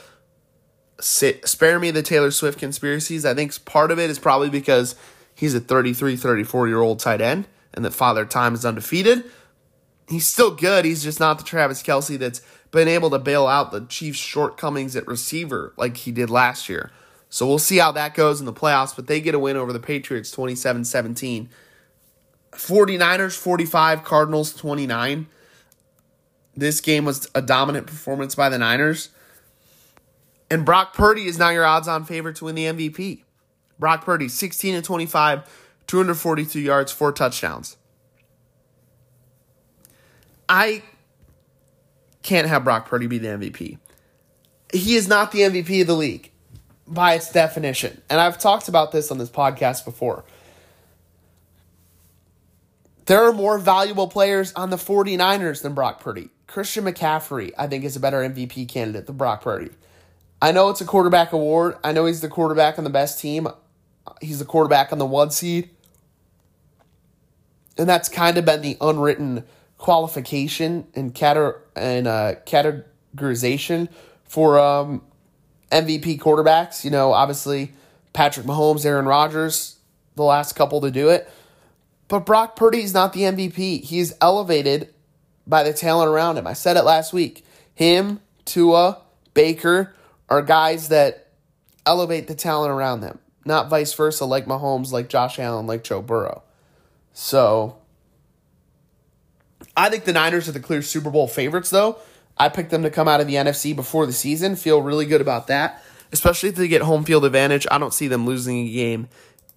[0.98, 3.27] spare me the Taylor Swift conspiracies.
[3.27, 4.96] I think part of it is probably because
[5.35, 9.25] he's a 33, 34 year old tight end and that Father Time is undefeated.
[10.09, 10.85] He's still good.
[10.85, 14.96] He's just not the Travis Kelce that's been able to bail out the Chiefs' shortcomings
[14.96, 16.90] at receiver like he did last year.
[17.28, 19.72] So we'll see how that goes in the playoffs, but they get a win over
[19.72, 21.48] the Patriots 27 17.
[22.52, 25.26] 49ers 45, Cardinals 29.
[26.54, 29.08] This game was a dominant performance by the Niners.
[30.50, 33.22] And Brock Purdy is now your odds on favorite to win the MVP.
[33.78, 35.48] Brock Purdy, 16 and 25,
[35.87, 37.78] 242 yards, four touchdowns.
[40.46, 40.82] I
[42.22, 43.78] can't have Brock Purdy be the MVP.
[44.72, 46.30] He is not the MVP of the league
[46.87, 48.00] by its definition.
[48.08, 50.24] And I've talked about this on this podcast before.
[53.06, 56.28] There are more valuable players on the 49ers than Brock Purdy.
[56.46, 59.70] Christian McCaffrey, I think, is a better MVP candidate than Brock Purdy.
[60.40, 61.76] I know it's a quarterback award.
[61.82, 63.48] I know he's the quarterback on the best team.
[64.20, 65.70] He's the quarterback on the one seed.
[67.78, 69.44] And that's kind of been the unwritten
[69.78, 73.88] qualification and, cate- and uh, categorization
[74.24, 75.02] for um,
[75.70, 76.85] MVP quarterbacks.
[76.85, 77.72] You know, obviously
[78.12, 79.78] Patrick Mahomes, Aaron Rodgers,
[80.16, 81.30] the last couple to do it.
[82.08, 83.82] But Brock Purdy's not the MVP.
[83.82, 84.92] He's elevated
[85.46, 86.46] by the talent around him.
[86.46, 87.44] I said it last week.
[87.74, 89.00] Him, Tua,
[89.35, 89.94] Baker
[90.28, 91.28] are guys that
[91.87, 96.02] elevate the talent around them, not vice versa, like Mahomes, like Josh Allen, like Joe
[96.02, 96.42] Burrow.
[97.12, 97.78] So
[99.77, 101.98] I think the Niners are the clear Super Bowl favorites, though.
[102.38, 104.57] I picked them to come out of the NFC before the season.
[104.57, 107.66] Feel really good about that, especially if they get home field advantage.
[107.70, 109.09] I don't see them losing a game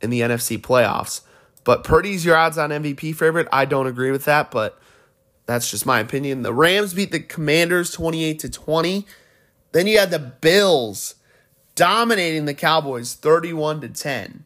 [0.02, 1.22] in the NFC playoffs.
[1.64, 3.48] But Purdy's your odds on MVP favorite.
[3.52, 4.80] I don't agree with that, but
[5.46, 6.44] that's just my opinion.
[6.44, 9.08] The Rams beat the Commanders 28 to 20.
[9.72, 11.16] Then you had the Bills
[11.74, 14.44] dominating the Cowboys 31 to 10.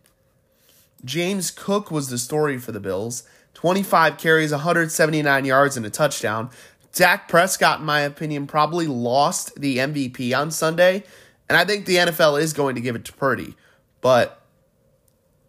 [1.06, 3.24] James Cook was the story for the Bills.
[3.60, 6.50] 25 carries, 179 yards, and a touchdown.
[6.94, 11.04] Dak Prescott, in my opinion, probably lost the MVP on Sunday.
[11.50, 13.56] And I think the NFL is going to give it to Purdy.
[14.00, 14.42] But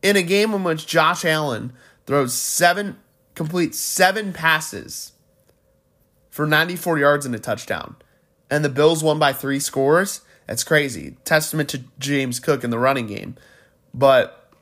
[0.02, 1.72] in a game in which Josh Allen
[2.04, 2.98] throws seven,
[3.36, 5.12] complete seven passes
[6.30, 7.94] for 94 yards and a touchdown,
[8.50, 11.16] and the Bills won by three scores, that's crazy.
[11.24, 13.36] Testament to James Cook in the running game.
[13.94, 14.52] But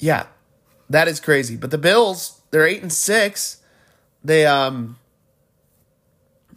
[0.00, 0.26] yeah,
[0.90, 1.56] that is crazy.
[1.56, 3.58] But the Bills, they're eight and six.
[4.22, 4.98] They um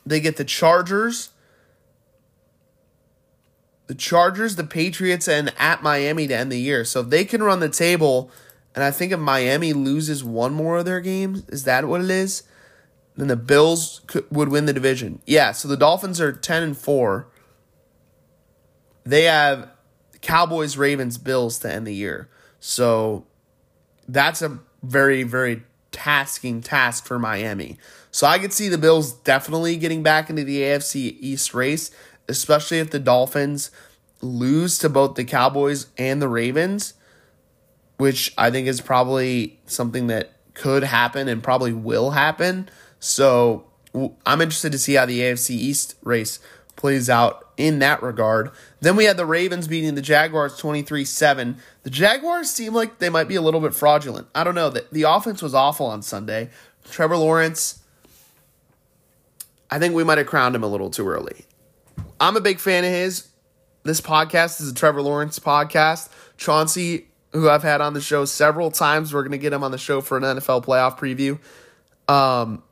[0.06, 1.32] they get the Chargers,
[3.88, 6.86] the Chargers, the Patriots, and at Miami to end the year.
[6.86, 8.32] So if they can run the table,
[8.74, 12.10] and I think if Miami loses one more of their games, is that what it
[12.10, 12.44] is?
[13.18, 15.22] Then the Bills could, would win the division.
[15.26, 15.52] Yeah.
[15.52, 17.28] So the Dolphins are ten and four.
[19.04, 19.72] They have
[20.22, 22.30] Cowboys, Ravens, Bills to end the year.
[22.60, 23.26] So
[24.08, 27.78] that's a very, very tasking task for Miami.
[28.12, 31.91] So I could see the Bills definitely getting back into the AFC East race,
[32.28, 33.72] especially if the Dolphins
[34.22, 36.93] lose to both the Cowboys and the Ravens,
[37.98, 42.70] which I think is probably something that could happen and probably will happen.
[43.00, 43.65] So
[44.26, 46.39] I'm interested to see how the AFC East race
[46.78, 48.52] plays out in that regard.
[48.80, 51.58] Then we had the Ravens beating the Jaguars 23 7.
[51.84, 54.28] The Jaguars seem like they might be a little bit fraudulent.
[54.34, 54.70] I don't know.
[54.70, 56.50] The, the offense was awful on Sunday.
[56.90, 57.80] Trevor Lawrence,
[59.70, 61.46] I think we might have crowned him a little too early.
[62.22, 63.28] I'm a big fan of his.
[63.84, 66.10] This podcast is a Trevor Lawrence podcast.
[66.38, 69.72] Chauncey, who I've had on the show several times, we're going to get him on
[69.72, 71.40] the show for an NFL playoff preview.
[72.13, 72.63] Um,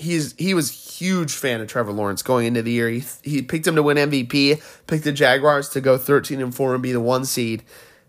[0.00, 2.88] he's he was huge fan of Trevor Lawrence going into the year.
[2.88, 6.74] He he picked him to win MVP, picked the Jaguars to go 13 and 4
[6.74, 7.62] and be the one seed.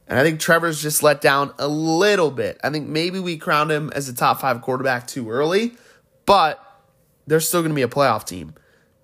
[0.08, 2.60] And I think Trevor's just let down a little bit.
[2.64, 5.74] I think maybe we crowned him as a top 5 quarterback too early,
[6.26, 6.62] but
[7.28, 8.56] they're still going to be a playoff team.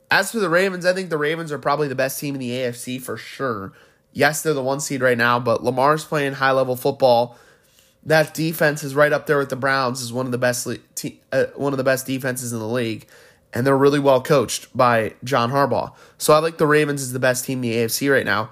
[0.10, 2.52] As for the Ravens, I think the Ravens are probably the best team in the
[2.52, 3.74] AFC for sure.
[4.12, 7.38] Yes, they're the one seed right now, but Lamar's playing high level football.
[8.08, 10.66] That defense is right up there with the Browns as one of the best
[10.96, 13.06] te- uh, one of the best defenses in the league,
[13.54, 15.94] and they're really well coached by John Harbaugh.
[16.18, 18.50] So I like the Ravens as the best team in the AFC right now.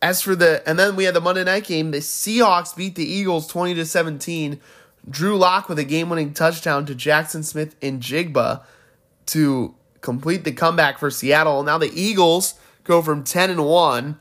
[0.00, 3.04] As for the and then we had the Monday night game, the Seahawks beat the
[3.04, 4.60] Eagles 20 to 17.
[5.10, 8.62] Drew Lock with a game-winning touchdown to Jaxon Smith-Njigba
[9.26, 11.64] to complete the comeback for Seattle.
[11.64, 14.18] Now the Eagles go from 10 and 1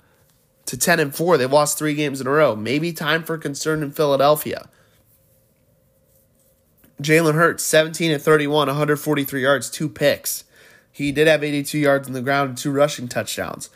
[0.68, 1.38] to 10 and 4.
[1.38, 2.56] They've lost 3 games in a row.
[2.56, 4.70] Maybe time for concern in Philadelphia.
[7.02, 10.44] Jalen Hurts 17 and 31, 143 yards, 2 picks.
[10.92, 13.70] He did have 82 yards on the ground and two rushing touchdowns.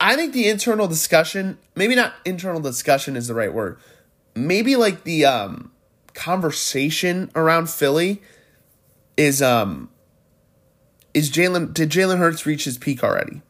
[0.00, 3.78] I think the internal discussion, maybe not internal discussion is the right word.
[4.34, 5.70] Maybe like the um
[6.14, 8.22] conversation around Philly
[9.16, 9.90] is um
[11.12, 13.42] is Jalen did Jalen Hurts reach his peak already?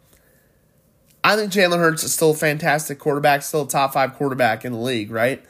[1.24, 4.72] I think Jalen Hurts is still a fantastic quarterback, still a top five quarterback in
[4.72, 5.42] the league, right?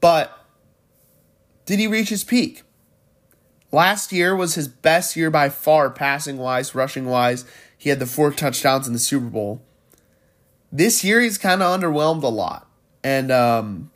[0.00, 0.36] But
[1.66, 2.62] did he reach his peak?
[3.72, 7.44] Last year was his best year by far, passing wise, rushing wise.
[7.76, 9.62] He had the four touchdowns in the Super Bowl.
[10.72, 12.68] This year he's kind of underwhelmed a lot.
[13.02, 13.90] And um,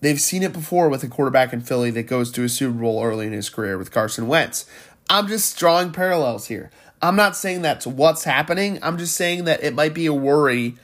[0.00, 3.02] they've seen it before with a quarterback in Philly that goes to a Super Bowl
[3.02, 4.66] early in his career with Carson Wentz.
[5.10, 6.70] I'm just drawing parallels here.
[7.00, 8.78] I'm not saying that's what's happening.
[8.82, 10.74] I'm just saying that it might be a worry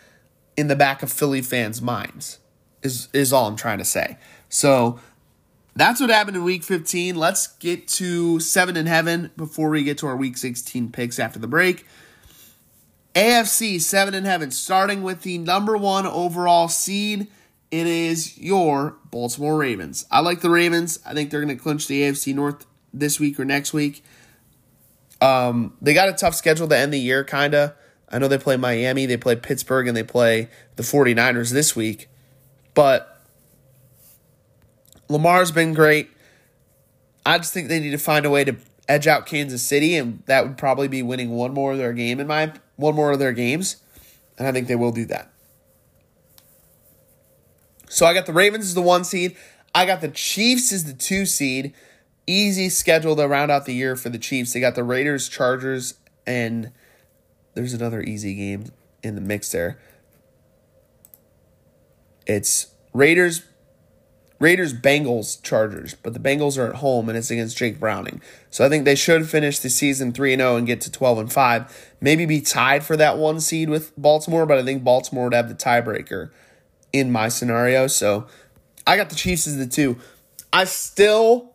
[0.57, 2.39] in the back of Philly fans' minds.
[2.83, 4.19] Is is all I'm trying to say.
[4.49, 5.01] So
[5.75, 7.17] that's what happened in week 15.
[7.17, 11.39] Let's get to 7 in heaven before we get to our week 16 picks after
[11.39, 11.87] the break.
[13.15, 17.27] AFC 7 in heaven starting with the number 1 overall seed.
[17.71, 20.07] It is your Baltimore Ravens.
[20.11, 21.01] I like the Ravens.
[21.05, 24.05] I think they're going to clinch the AFC North this week or next week.
[25.25, 27.73] Um, they got a tough schedule to end the year, kind of.
[28.11, 32.11] I know they play Miami, they play Pittsburgh, and they play the 49ers this week.
[32.75, 33.23] But
[35.09, 36.11] Lamar's been great.
[37.25, 38.57] I just think they need to find a way to
[38.87, 42.21] edge out Kansas City, and that would probably be winning one more of their game
[42.21, 43.77] in my one more of their games,
[44.37, 45.33] and I think they will do that.
[47.89, 49.37] So I got the Ravens as the one seed.
[49.75, 51.73] I got the Chiefs as the two seed
[52.27, 54.53] easy schedule to round out the year for the Chiefs.
[54.53, 55.95] They got the Raiders, Chargers,
[56.27, 56.73] and
[57.55, 58.67] there's another easy game
[59.03, 59.79] in the mix there.
[62.27, 63.43] It's Raiders,
[64.41, 68.21] Raiders, Bengals, Chargers, but the Bengals are at home and it's against Jake Browning.
[68.51, 71.33] So I think they should finish the season 3 0 and get to 12 and
[71.33, 71.95] 5.
[72.01, 75.49] Maybe be tied for that one seed with Baltimore, but I think Baltimore would have
[75.49, 76.31] the tiebreaker
[76.93, 77.87] in my scenario.
[77.87, 78.27] So
[78.87, 79.99] I got the Chiefs as the two.
[80.53, 81.54] I still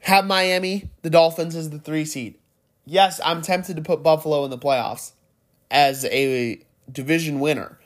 [0.00, 2.36] have Miami, the Dolphins, as the three seed.
[2.84, 5.12] Yes, I'm tempted to put Buffalo in the playoffs
[5.70, 7.78] as a division winner,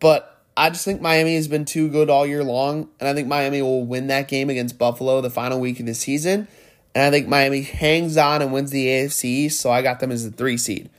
[0.00, 3.28] but I just think Miami has been too good all year long, and I think
[3.28, 6.48] Miami will win that game against Buffalo the final week of the season.
[6.94, 10.10] And I think Miami hangs on and wins the AFC East, so I got them
[10.10, 10.90] as the three seed.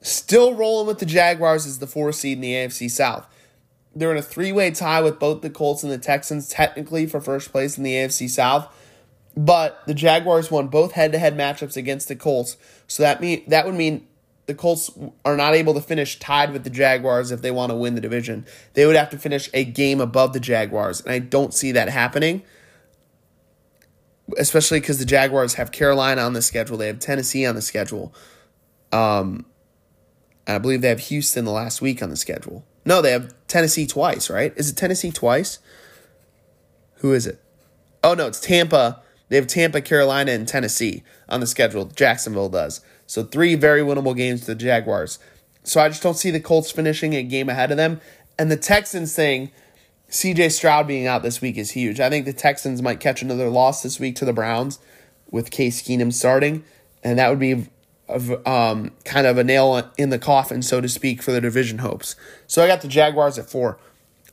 [0.00, 3.26] Still rolling with the Jaguars as the four seed in the AFC South.
[3.96, 7.20] They're in a three way tie with both the Colts and the Texans, technically for
[7.20, 8.72] first place in the AFC South.
[9.38, 12.56] But the Jaguars won both head-to-head matchups against the Colts,
[12.88, 14.04] so that mean that would mean
[14.46, 14.90] the Colts
[15.24, 18.00] are not able to finish tied with the Jaguars if they want to win the
[18.00, 18.44] division.
[18.74, 21.88] They would have to finish a game above the Jaguars, and I don't see that
[21.88, 22.42] happening.
[24.36, 28.12] Especially because the Jaguars have Carolina on the schedule, they have Tennessee on the schedule.
[28.90, 29.46] Um,
[30.48, 32.66] I believe they have Houston the last week on the schedule.
[32.84, 34.52] No, they have Tennessee twice, right?
[34.56, 35.60] Is it Tennessee twice?
[36.96, 37.40] Who is it?
[38.02, 41.86] Oh no, it's Tampa they have Tampa, Carolina, and Tennessee on the schedule.
[41.86, 42.80] Jacksonville does.
[43.06, 45.18] So three very winnable games to the Jaguars.
[45.62, 48.00] So I just don't see the Colts finishing a game ahead of them.
[48.38, 49.50] And the Texans thing,
[50.10, 52.00] CJ Stroud being out this week is huge.
[52.00, 54.78] I think the Texans might catch another loss this week to the Browns
[55.30, 56.64] with Case Keenum starting.
[57.02, 57.66] And that would be
[58.46, 62.16] um, kind of a nail in the coffin, so to speak, for the division hopes.
[62.46, 63.78] So I got the Jaguars at four.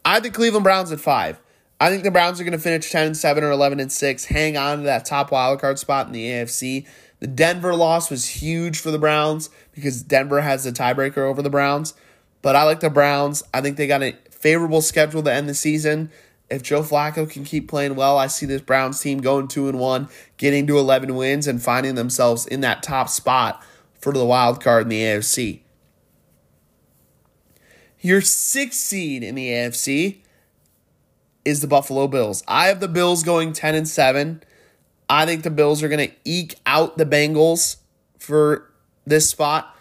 [0.05, 1.39] I had the Cleveland Browns at five.
[1.79, 4.25] I think the Browns are going to finish 10 and 7 or 11 and 6,
[4.25, 6.87] hang on to that top wild card spot in the AFC.
[7.19, 11.49] The Denver loss was huge for the Browns because Denver has the tiebreaker over the
[11.49, 11.93] Browns.
[12.41, 13.43] But I like the Browns.
[13.53, 16.11] I think they got a favorable schedule to end the season.
[16.49, 19.79] If Joe Flacco can keep playing well, I see this Browns team going 2 and
[19.79, 20.07] 1,
[20.37, 23.63] getting to 11 wins and finding themselves in that top spot
[23.99, 25.61] for the wild card in the AFC.
[27.99, 30.17] Your sixth seed in the AFC
[31.45, 32.43] is the Buffalo Bills.
[32.47, 34.43] I have the Bills going 10 and 7.
[35.07, 37.77] I think the Bills are going to eke out the Bengals
[38.17, 38.71] for
[39.05, 39.75] this spot.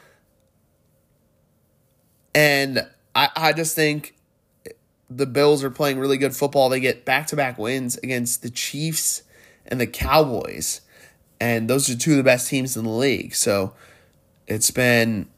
[2.35, 4.15] And I, I just think
[5.09, 6.69] the Bills are playing really good football.
[6.69, 9.23] They get back to back wins against the Chiefs
[9.67, 10.83] and the Cowboys.
[11.41, 13.35] And those are two of the best teams in the league.
[13.35, 13.75] So
[14.47, 15.29] it's been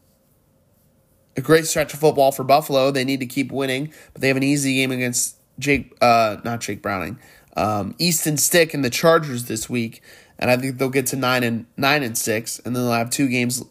[1.37, 2.91] a great stretch of football for Buffalo.
[2.91, 6.61] They need to keep winning, but they have an easy game against Jake, uh, not
[6.61, 7.19] Jake Browning,
[7.57, 10.03] um, Easton Stick and the Chargers this week,
[10.39, 13.11] and I think they'll get to nine and nine and six, and then they'll have
[13.11, 13.65] two games,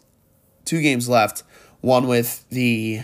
[0.65, 1.43] two games left.
[1.81, 3.01] One with the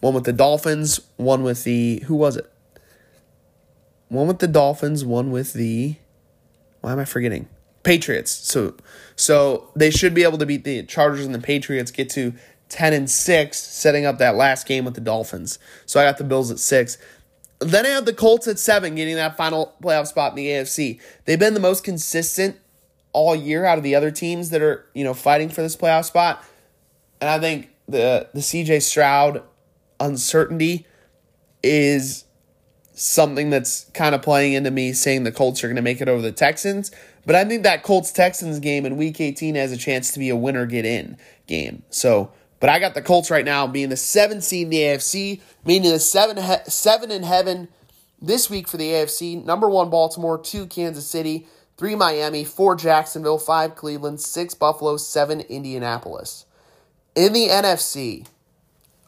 [0.00, 2.50] one with the Dolphins, one with the who was it?
[4.08, 5.96] One with the Dolphins, one with the
[6.80, 7.48] why am I forgetting?
[7.82, 8.30] Patriots.
[8.32, 8.74] So
[9.14, 12.34] so they should be able to beat the Chargers and the Patriots, get to
[12.72, 15.58] 10 and 6, setting up that last game with the Dolphins.
[15.86, 16.98] So I got the Bills at 6.
[17.60, 21.00] Then I have the Colts at 7, getting that final playoff spot in the AFC.
[21.26, 22.58] They've been the most consistent
[23.12, 26.06] all year out of the other teams that are, you know, fighting for this playoff
[26.06, 26.42] spot.
[27.20, 29.42] And I think the the CJ Stroud
[30.00, 30.86] uncertainty
[31.62, 32.24] is
[32.94, 36.08] something that's kind of playing into me saying the Colts are going to make it
[36.08, 36.90] over the Texans.
[37.24, 40.28] But I think that Colts Texans game in week 18 has a chance to be
[40.28, 41.16] a winner get in
[41.46, 41.84] game.
[41.90, 42.32] So,
[42.62, 45.90] but I got the Colts right now being the seventh seed in the AFC, meaning
[45.90, 47.66] the seven, he- seven in heaven
[48.20, 49.44] this week for the AFC.
[49.44, 55.40] Number one, Baltimore, two, Kansas City, three, Miami, four, Jacksonville, five, Cleveland, six, Buffalo, seven,
[55.40, 56.46] Indianapolis.
[57.16, 58.28] In the NFC,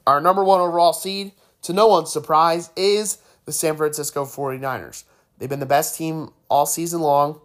[0.04, 1.30] our number one overall seed,
[1.62, 5.04] to no one's surprise, is the San Francisco 49ers.
[5.38, 7.40] They've been the best team all season long.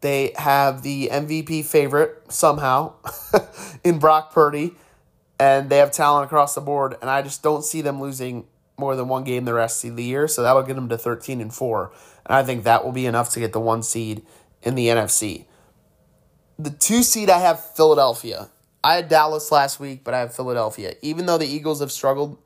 [0.00, 2.94] They have the MVP favorite somehow
[3.84, 4.74] in Brock Purdy,
[5.40, 6.96] and they have talent across the board.
[7.00, 8.46] And I just don't see them losing
[8.78, 10.28] more than one game the rest of the year.
[10.28, 11.92] So that'll get them to 13 and 4.
[12.26, 14.22] And I think that will be enough to get the one seed
[14.62, 15.46] in the NFC.
[16.58, 18.48] The two seed, I have Philadelphia.
[18.82, 20.94] I had Dallas last week, but I have Philadelphia.
[21.02, 22.38] Even though the Eagles have struggled.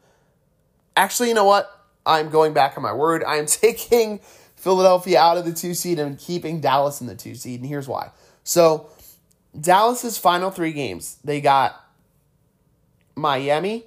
[0.96, 1.70] Actually, you know what?
[2.04, 3.22] I'm going back on my word.
[3.24, 4.20] I am taking
[4.62, 7.58] Philadelphia out of the two seed and keeping Dallas in the two seed.
[7.58, 8.12] And here's why.
[8.44, 8.90] So,
[9.60, 11.84] Dallas's final three games, they got
[13.16, 13.86] Miami.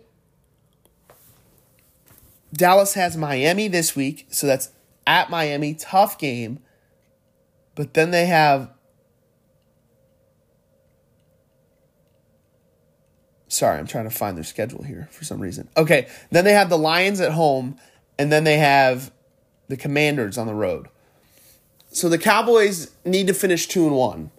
[2.51, 4.69] Dallas has Miami this week, so that's
[5.07, 6.59] at Miami, tough game.
[7.73, 8.69] But then they have
[13.47, 15.69] Sorry, I'm trying to find their schedule here for some reason.
[15.77, 17.77] Okay, then they have the Lions at home,
[18.19, 19.13] and then they have
[19.67, 20.87] the Commanders on the road.
[21.89, 24.31] So the Cowboys need to finish two and one,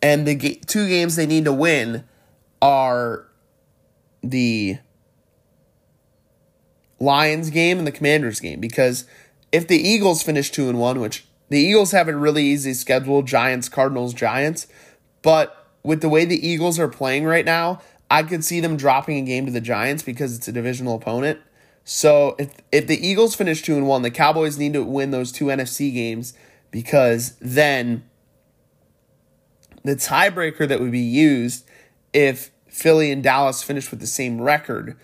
[0.00, 2.04] and the ga- two games they need to win
[2.62, 3.26] are
[4.22, 4.78] the
[7.00, 9.04] Lions game and the Commanders game because
[9.52, 13.22] if the Eagles finish two and one, which the Eagles have a really easy schedule,
[13.22, 14.66] Giants, Cardinals, Giants,
[15.22, 17.80] but with the way the Eagles are playing right now,
[18.10, 21.40] I could see them dropping a game to the Giants because it's a divisional opponent.
[21.90, 25.32] So if if the Eagles finish two and one, the Cowboys need to win those
[25.32, 26.34] two NFC games
[26.70, 28.04] because then
[29.84, 31.64] the tiebreaker that would be used
[32.12, 34.98] if Philly and Dallas finish with the same record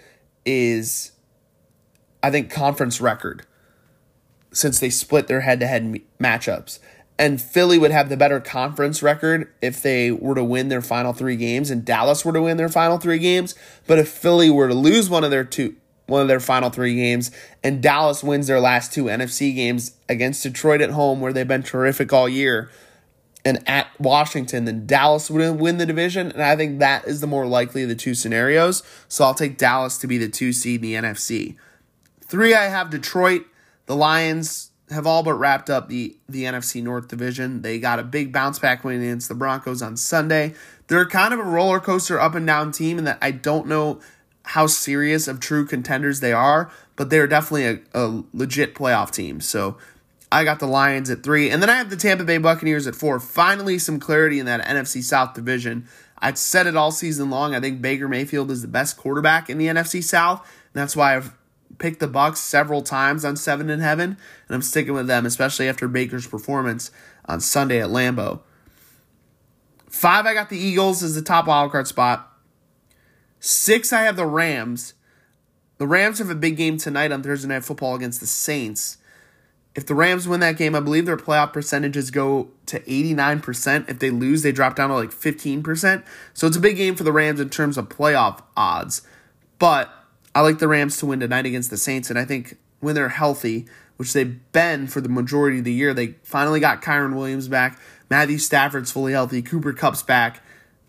[0.45, 1.13] is
[2.23, 3.47] I think conference record
[4.53, 6.81] since they split their head-to-head matchups
[7.19, 11.15] and Philly would have the better conference record if they were to win their final
[11.15, 13.55] three games and Dallas were to win their final three games.
[13.87, 15.77] But if Philly were to lose one of their two
[16.07, 17.31] one of their final three games
[17.63, 21.63] and Dallas wins their last two NFC games against Detroit at home where they've been
[21.63, 22.71] terrific all year
[23.45, 26.33] and at Washington, then Dallas would win the division.
[26.33, 28.83] And I think that is the more likely of the two scenarios.
[29.07, 31.57] So I'll take Dallas to be the two seed in the NFC.
[32.23, 33.45] Three, I have Detroit.
[33.87, 37.61] The Lions have all but wrapped up the, the NFC North division.
[37.61, 40.55] They got a big bounce back win against the Broncos on Sunday.
[40.87, 44.01] They're kind of a roller coaster up and down team, and that I don't know
[44.45, 49.41] how serious of true contenders they are, but they're definitely a, a legit playoff team.
[49.41, 49.77] So
[50.31, 52.95] I got the Lions at three, and then I have the Tampa Bay Buccaneers at
[52.95, 53.21] four.
[53.21, 55.87] Finally, some clarity in that NFC South division.
[56.19, 57.55] I've said it all season long.
[57.55, 60.41] I think Baker Mayfield is the best quarterback in the NFC South.
[60.41, 61.33] And that's why I've
[61.79, 64.17] picked the Bucs several times on Seven in Heaven,
[64.49, 66.91] and I'm sticking with them, especially after Baker's performance
[67.27, 68.41] on Sunday at Lambeau.
[69.89, 72.34] Five, I got the Eagles as the top wildcard spot.
[73.45, 74.95] Six, I have the Rams.
[75.77, 78.97] The Rams have a big game tonight on Thursday Night Football against the Saints.
[79.75, 83.91] If the Rams win that game, I believe their playoff percentages go to 89%.
[83.91, 86.05] If they lose, they drop down to like 15%.
[86.33, 89.03] So it's a big game for the Rams in terms of playoff odds.
[89.59, 89.91] But
[90.35, 93.11] I like the Rams to win tonight against the Saints, and I think when they're
[93.11, 93.67] healthy,
[93.99, 97.79] which they've been for the majority of the year, they finally got Kyren Williams back.
[98.09, 99.43] Matthew Stafford's fully healthy.
[99.43, 100.43] Cooper Kupp's back.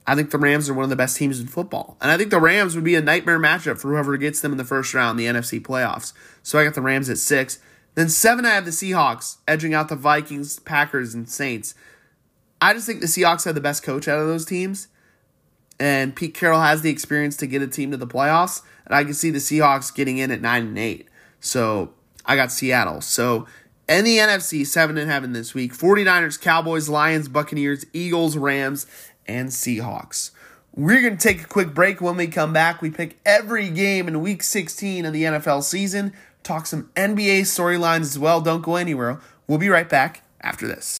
[0.07, 1.97] I think the Rams are one of the best teams in football.
[1.99, 4.57] And I think the Rams would be a nightmare matchup for whoever gets them in
[4.57, 6.13] the first round, the NFC playoffs.
[6.43, 7.59] So I got the Rams at six.
[7.95, 11.73] Then seven, I have the Seahawks, edging out the Vikings, Packers, and Saints.
[12.61, 14.89] I just think the Seahawks have the best coach out of those teams.
[15.79, 18.61] And Pete Carroll has the experience to get a team to the playoffs.
[18.85, 21.07] And I can see the Seahawks getting in at nine and eight.
[21.39, 21.93] So
[22.25, 23.01] I got Seattle.
[23.01, 23.47] So
[23.87, 28.87] in the NFC, seven in heaven this week 49ers, Cowboys, Lions, Buccaneers, Eagles, Rams,
[29.27, 30.31] and Seahawks.
[30.75, 32.01] We're going to take a quick break.
[32.01, 36.13] When we come back, we pick every game in week 16 of the NFL season,
[36.43, 38.41] talk some NBA storylines as well.
[38.41, 39.21] Don't go anywhere.
[39.47, 40.97] We'll be right back after this.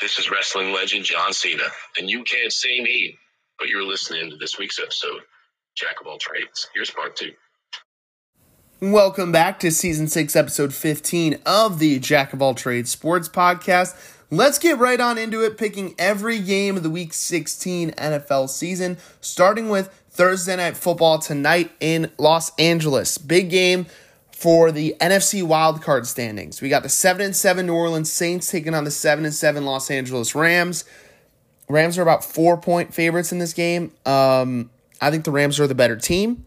[0.00, 1.62] This is wrestling legend John Cena,
[1.96, 3.18] and you can't see me,
[3.58, 5.20] but you're listening to this week's episode,
[5.76, 6.68] Jack of All Trades.
[6.74, 7.32] Here's part two.
[8.80, 13.94] Welcome back to season six, episode 15 of the Jack of All Trades Sports Podcast.
[14.32, 18.96] Let's get right on into it, picking every game of the week 16 NFL season,
[19.20, 23.18] starting with Thursday Night Football tonight in Los Angeles.
[23.18, 23.84] Big game
[24.30, 26.62] for the NFC wildcard standings.
[26.62, 29.66] We got the 7 and 7 New Orleans Saints taking on the 7 and 7
[29.66, 30.86] Los Angeles Rams.
[31.68, 33.92] Rams are about four point favorites in this game.
[34.06, 36.46] Um, I think the Rams are the better team.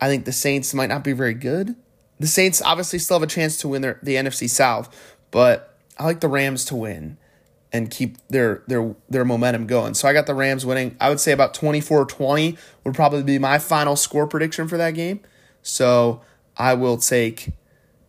[0.00, 1.76] I think the Saints might not be very good.
[2.18, 4.88] The Saints obviously still have a chance to win their, the NFC South,
[5.30, 7.18] but I like the Rams to win
[7.72, 9.94] and keep their their their momentum going.
[9.94, 10.96] So I got the Rams winning.
[11.00, 15.20] I would say about 24-20 would probably be my final score prediction for that game.
[15.62, 16.22] So
[16.56, 17.52] I will take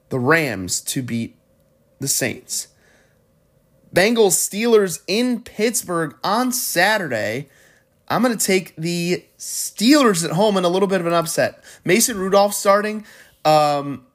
[0.09, 1.35] the Rams to beat
[1.99, 2.67] the Saints.
[3.93, 7.49] Bengals Steelers in Pittsburgh on Saturday.
[8.07, 11.63] I'm going to take the Steelers at home in a little bit of an upset.
[11.83, 13.05] Mason Rudolph starting.
[13.45, 14.05] Um,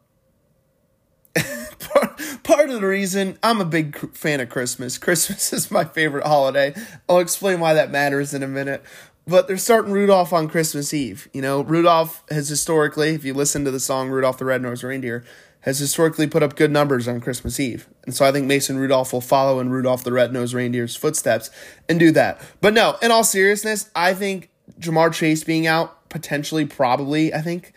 [2.45, 4.99] part, of the reason I'm a big fan of Christmas.
[4.99, 6.74] Christmas is my favorite holiday.
[7.09, 8.82] I'll explain why that matters in a minute.
[9.26, 11.28] But they're starting Rudolph on Christmas Eve.
[11.32, 15.24] You know, Rudolph has historically, if you listen to the song Rudolph the Red-Nosed Reindeer,
[15.61, 17.88] has historically put up good numbers on Christmas Eve.
[18.05, 21.51] And so I think Mason Rudolph will follow in Rudolph the Red-Nosed Reindeer's footsteps
[21.88, 22.38] and do that.
[22.61, 27.72] But no, in all seriousness, I think Ja'Marr Chase being out, potentially, probably, I think.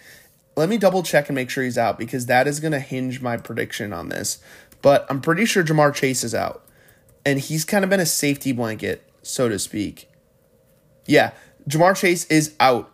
[0.58, 3.22] Let me double check and make sure he's out because that is going to hinge
[3.22, 4.40] my prediction on this.
[4.82, 6.66] But I'm pretty sure Ja'Marr Chase is out.
[7.24, 10.10] And he's kind of been a safety blanket, so to speak.
[11.06, 11.32] Yeah,
[11.70, 12.92] Ja'Marr Chase is out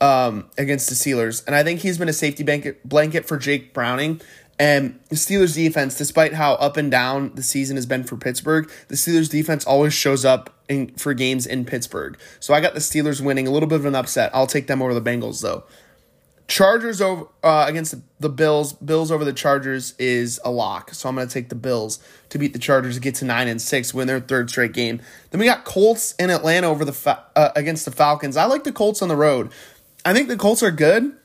[0.00, 3.72] um, against the Steelers, and I think he's been a safety blanket blanket for Jake
[3.72, 4.20] Browning.
[4.58, 8.70] And the Steelers defense, despite how up and down the season has been for Pittsburgh,
[8.86, 12.16] the Steelers defense always shows up in, for games in Pittsburgh.
[12.38, 14.30] So I got the Steelers winning a little bit of an upset.
[14.32, 15.64] I'll take them over the Bengals though.
[16.46, 18.74] Chargers over uh, against the Bills.
[18.74, 22.38] Bills over the Chargers is a lock, so I'm going to take the Bills to
[22.38, 25.00] beat the Chargers, get to nine and six, win their third straight game.
[25.30, 28.36] Then we got Colts in Atlanta over the uh, against the Falcons.
[28.36, 29.50] I like the Colts on the road.
[30.04, 31.16] I think the Colts are good.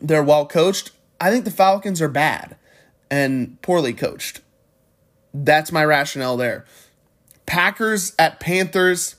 [0.00, 0.90] They're well coached.
[1.20, 2.56] I think the Falcons are bad
[3.10, 4.40] and poorly coached.
[5.32, 6.64] That's my rationale there.
[7.46, 9.16] Packers at Panthers.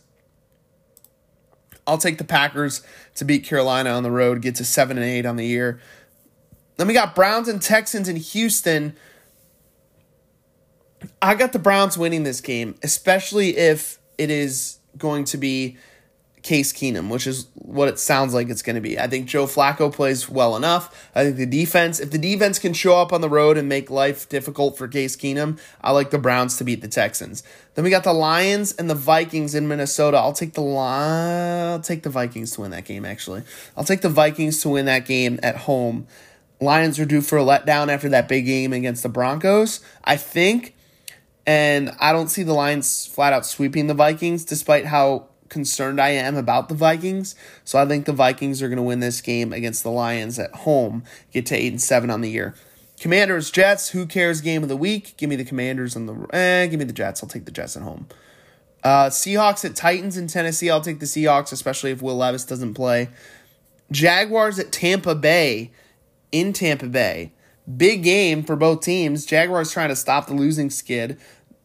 [1.88, 2.84] I'll take the Packers
[3.20, 5.80] to beat Carolina on the road, get to 7 and 8 on the year.
[6.78, 8.96] Then we got Browns and Texans in Houston.
[11.22, 15.78] I got the Browns winning this game, especially if it is going to be
[16.50, 18.98] Case Keenum, which is what it sounds like it's going to be.
[18.98, 21.12] I think Joe Flacco plays well enough.
[21.14, 23.92] I think the defense, if the defense can show up on the road and make
[23.92, 27.44] life difficult for Case Keenum, I like the Browns to beat the Texans.
[27.76, 30.18] Then we got the Lions and the Vikings in Minnesota.
[30.18, 33.44] I'll take the I'll take the Vikings to win that game actually.
[33.78, 36.08] I'll take the Vikings to win that game at home.
[36.60, 39.82] Lions are due for a letdown after that big game against the Broncos.
[40.04, 40.74] I think
[41.46, 46.10] and I don't see the Lions flat out sweeping the Vikings despite how concerned I
[46.10, 47.36] am about the Vikings.
[47.64, 50.54] So I think the Vikings are going to win this game against the Lions at
[50.54, 52.56] home, get to 8 and 7 on the year.
[53.00, 55.16] Commanders, Jets, who cares game of the week?
[55.18, 57.24] Give me the Commanders and the eh, give me the Jets.
[57.24, 58.08] I'll take the Jets at home.
[58.84, 60.70] Uh, Seahawks at Titans in Tennessee.
[60.70, 63.10] I'll take the Seahawks, especially if Will Levis doesn't play.
[63.92, 65.72] Jaguars at Tampa Bay
[66.32, 67.32] in Tampa Bay.
[67.78, 69.26] Big game for both teams.
[69.26, 71.20] Jaguars trying to stop the losing skid.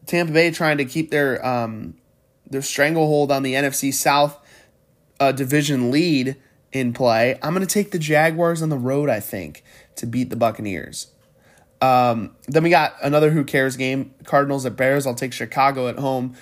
[0.05, 1.95] Tampa Bay trying to keep their um,
[2.55, 4.39] their stranglehold on the NFC South
[5.19, 6.37] uh, division lead
[6.71, 7.37] in play.
[7.43, 9.63] I'm going to take the Jaguars on the road, I think,
[9.97, 11.07] to beat the Buccaneers.
[11.81, 15.05] Um, then we got another Who Cares game Cardinals at Bears.
[15.05, 16.35] I'll take Chicago at home.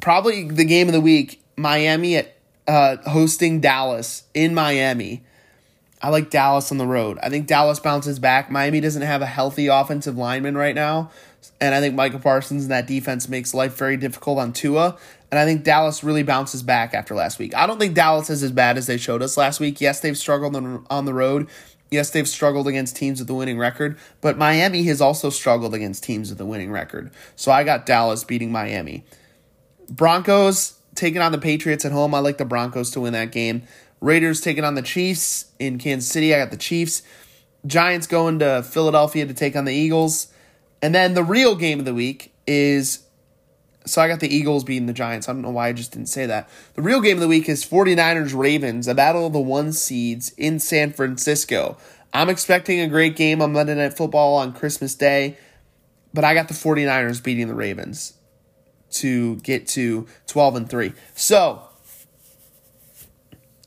[0.00, 5.22] Probably the game of the week Miami at uh, hosting Dallas in Miami.
[6.02, 7.18] I like Dallas on the road.
[7.22, 8.50] I think Dallas bounces back.
[8.50, 11.10] Miami doesn't have a healthy offensive lineman right now.
[11.60, 14.96] And I think Micah Parsons and that defense makes life very difficult on Tua.
[15.30, 17.54] And I think Dallas really bounces back after last week.
[17.54, 19.80] I don't think Dallas is as bad as they showed us last week.
[19.80, 21.48] Yes, they've struggled on, the road.
[21.90, 26.02] Yes, they've struggled against teams with the winning record, but Miami has also struggled against
[26.02, 27.10] teams with the winning record.
[27.36, 29.04] So I got Dallas beating Miami.
[29.88, 32.14] Broncos taking on the Patriots at home.
[32.14, 33.62] I like the Broncos to win that game.
[34.00, 36.34] Raiders taking on the Chiefs in Kansas City.
[36.34, 37.02] I got the Chiefs.
[37.66, 40.28] Giants going to Philadelphia to take on the Eagles.
[40.82, 43.04] And then the real game of the week is
[43.86, 45.28] so I got the Eagles beating the Giants.
[45.28, 46.48] I don't know why I just didn't say that.
[46.74, 50.32] The real game of the week is 49ers Ravens, a battle of the one seeds
[50.36, 51.76] in San Francisco.
[52.12, 55.38] I'm expecting a great game on Monday Night Football on Christmas Day,
[56.12, 58.14] but I got the 49ers beating the Ravens
[58.90, 60.92] to get to 12 and 3.
[61.14, 61.62] So,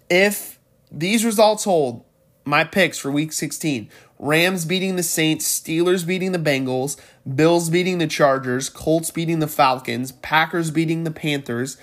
[0.09, 0.59] if
[0.91, 2.03] these results hold,
[2.45, 3.89] my picks for week 16
[4.23, 6.95] Rams beating the Saints, Steelers beating the Bengals,
[7.35, 11.75] Bills beating the Chargers, Colts beating the Falcons, Packers beating the Panthers,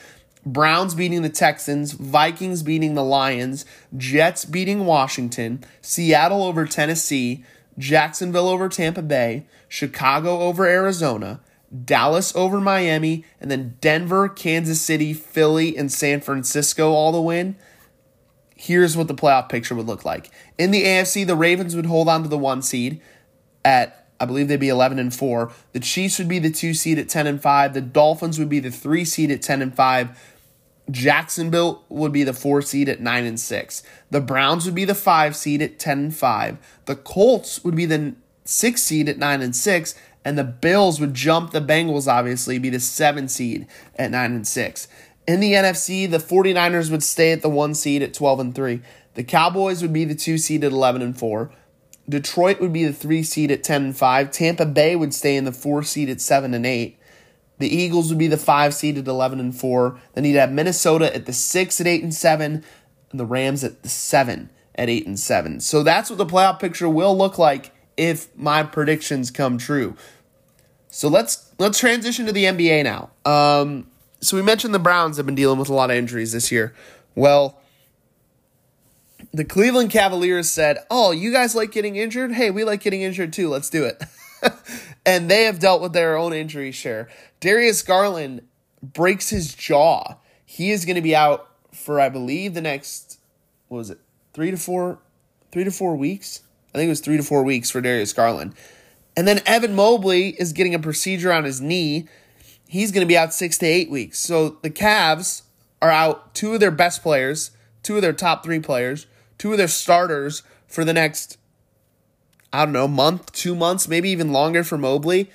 [0.47, 7.45] Browns beating the Texans, Vikings beating the Lions, Jets beating Washington, Seattle over Tennessee,
[7.77, 11.41] Jacksonville over Tampa Bay, Chicago over Arizona,
[11.85, 17.57] Dallas over Miami, and then Denver, Kansas City, Philly, and San Francisco all the win
[18.61, 20.31] here's what the playoff picture would look like.
[20.59, 23.01] In the AFC, the Ravens would hold on to the one seed
[23.65, 25.51] at I believe they'd be 11 and 4.
[25.73, 27.73] The Chiefs would be the 2 seed at 10 and 5.
[27.73, 30.35] The Dolphins would be the 3 seed at 10 and 5.
[30.91, 33.83] Jacksonville would be the 4 seed at 9 and 6.
[34.11, 36.81] The Browns would be the 5 seed at 10 and 5.
[36.85, 39.95] The Colts would be the 6 seed at 9 and 6
[40.25, 44.47] and the Bills would jump the Bengals obviously be the 7 seed at 9 and
[44.47, 44.89] 6.
[45.31, 48.83] In the NFC, the 49ers would stay at the 1 seed at 12 and 3.
[49.15, 51.53] The Cowboys would be the 2 seed at 11 and 4.
[52.09, 54.33] Detroit would be the 3 seed at 10 and 5.
[54.33, 56.99] Tampa Bay would stay in the 4 seed at 7 and 8.
[57.59, 60.01] The Eagles would be the 5 seed at 11 and 4.
[60.15, 62.65] Then you'd have Minnesota at the 6 at 8 and 7
[63.13, 65.61] and the Rams at the 7 at 8 and 7.
[65.61, 69.95] So that's what the playoff picture will look like if my predictions come true.
[70.89, 73.11] So let's let's transition to the NBA now.
[73.25, 73.90] Um,
[74.21, 76.75] so we mentioned the Browns have been dealing with a lot of injuries this year.
[77.15, 77.59] Well,
[79.33, 82.33] the Cleveland Cavaliers said, "Oh, you guys like getting injured?
[82.33, 83.49] Hey, we like getting injured too.
[83.49, 84.03] Let's do it."
[85.07, 87.09] and they have dealt with their own injury share.
[87.41, 88.43] Darius Garland
[88.83, 90.17] breaks his jaw.
[90.45, 93.19] He is going to be out for I believe the next
[93.69, 94.01] what was it?
[94.35, 94.99] 3 to 4
[95.53, 96.43] 3 to 4 weeks.
[96.75, 98.55] I think it was 3 to 4 weeks for Darius Garland.
[99.17, 102.09] And then Evan Mobley is getting a procedure on his knee
[102.71, 104.21] he's going to be out six to eight weeks.
[104.21, 105.43] So the Cavs
[105.83, 107.51] are out two of their best players,
[107.83, 109.09] two of their top three players,
[109.39, 111.37] two of their starters for the next,
[112.53, 115.29] I don't know, month, two months, maybe even longer for Mobley.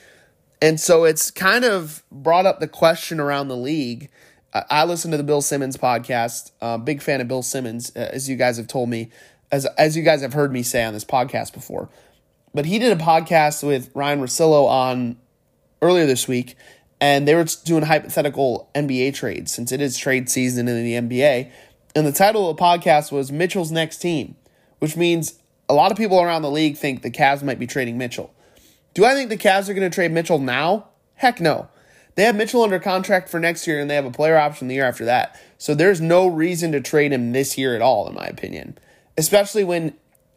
[0.61, 4.09] And so it's kind of brought up the question around the league.
[4.53, 6.51] I listen to the Bill Simmons podcast.
[6.61, 9.11] Uh, big fan of Bill Simmons, uh, as you guys have told me,
[9.51, 11.89] as as you guys have heard me say on this podcast before.
[12.53, 15.17] But he did a podcast with Ryen Russillo on
[15.81, 16.55] earlier this week,
[16.99, 21.51] and they were doing hypothetical NBA trades since it is trade season in the NBA.
[21.95, 24.35] And the title of the podcast was Mitchell's Next Team,
[24.79, 27.97] which means a lot of people around the league think the Cavs might be trading
[27.97, 28.33] Mitchell.
[28.93, 30.89] Do I think the Cavs are going to trade Mitchell now?
[31.15, 31.69] Heck no.
[32.15, 34.75] They have Mitchell under contract for next year and they have a player option the
[34.75, 35.39] year after that.
[35.57, 38.77] So there's no reason to trade him this year at all, in my opinion.
[39.17, 39.95] Especially when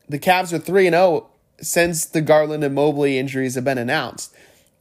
[0.09, 1.29] the Cavs are 3 0
[1.61, 4.35] since the Garland and Mobley injuries have been announced.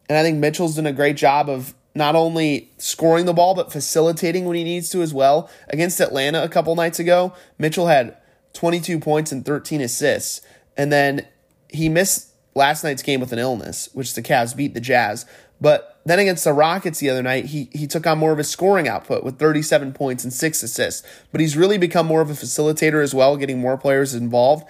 [0.09, 3.71] And I think Mitchell's done a great job of not only scoring the ball, but
[3.71, 5.49] facilitating when he needs to as well.
[5.69, 8.15] Against Atlanta a couple nights ago, Mitchell had
[8.53, 10.41] 22 points and 13 assists.
[10.77, 11.27] And then
[11.69, 15.25] he missed last night's game with an illness, which the Cavs beat the Jazz.
[15.59, 18.43] But then against the Rockets the other night, he, he took on more of a
[18.43, 21.05] scoring output with 37 points and six assists.
[21.31, 24.65] But he's really become more of a facilitator as well, getting more players involved.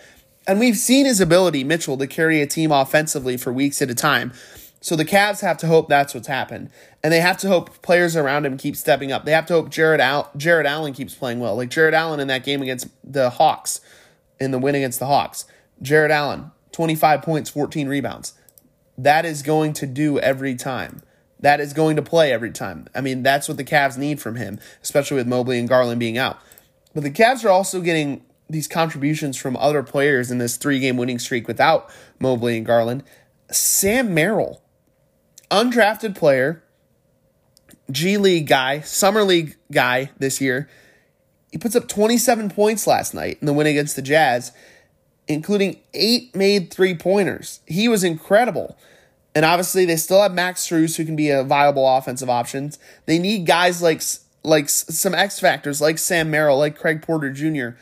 [0.47, 3.95] And we've seen his ability, Mitchell, to carry a team offensively for weeks at a
[3.95, 4.31] time.
[4.79, 6.69] So the Cavs have to hope that's what's happened.
[7.03, 9.25] And they have to hope players around him keep stepping up.
[9.25, 11.55] They have to hope Jared, Al- Jarrett Allen keeps playing well.
[11.55, 13.81] Like Jarrett Allen in that game against the Hawks,
[14.39, 15.45] in the win against the Hawks.
[15.81, 18.33] Jarrett Allen, 25 points, 14 rebounds.
[18.97, 21.01] That is going to do every time.
[21.39, 22.87] That is going to play every time.
[22.95, 26.17] I mean, that's what the Cavs need from him, especially with Mobley and Garland being
[26.17, 26.39] out.
[26.93, 30.97] But the Cavs are also getting these contributions from other players in this three game
[30.97, 33.03] winning streak without Mobley and Garland.
[33.51, 34.61] Sam Merrill
[35.49, 36.63] undrafted player,
[37.91, 40.69] G League guy, Summer League guy this year.
[41.51, 44.51] He puts up 27 points last night in the win against the Jazz,
[45.27, 47.61] including eight made three pointers.
[47.65, 48.77] He was incredible.
[49.33, 52.71] And obviously, they still have Max Strus, who can be a viable offensive option.
[53.05, 54.01] They need guys like
[54.43, 57.77] like some X factors, like Sam Merrill, like Craig Porter Jr.,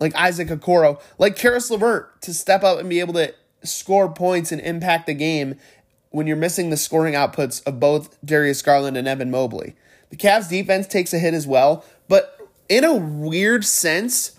[0.00, 4.52] like Isaac Okoro, like Caris LeVert to step up and be able to score points
[4.52, 5.56] and impact the game
[6.18, 9.76] when you're missing the scoring outputs of both Darius Garland and Evan Mobley.
[10.10, 12.36] The Cavs defense takes a hit as well, but
[12.68, 14.32] in a weird sense,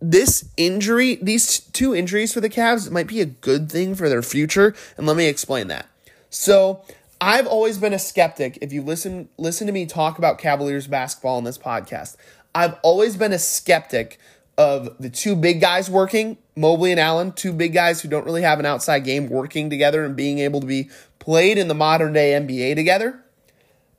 [0.00, 4.22] this injury, these two injuries for the Cavs might be a good thing for their
[4.22, 5.88] future, and let me explain that.
[6.30, 6.84] So,
[7.20, 8.58] I've always been a skeptic.
[8.60, 12.16] If you listen listen to me talk about Cavaliers basketball in this podcast,
[12.54, 14.18] I've always been a skeptic
[14.58, 18.42] of the two big guys working, Mobley and Allen, two big guys who don't really
[18.42, 22.12] have an outside game working together and being able to be played in the modern
[22.12, 23.22] day NBA together.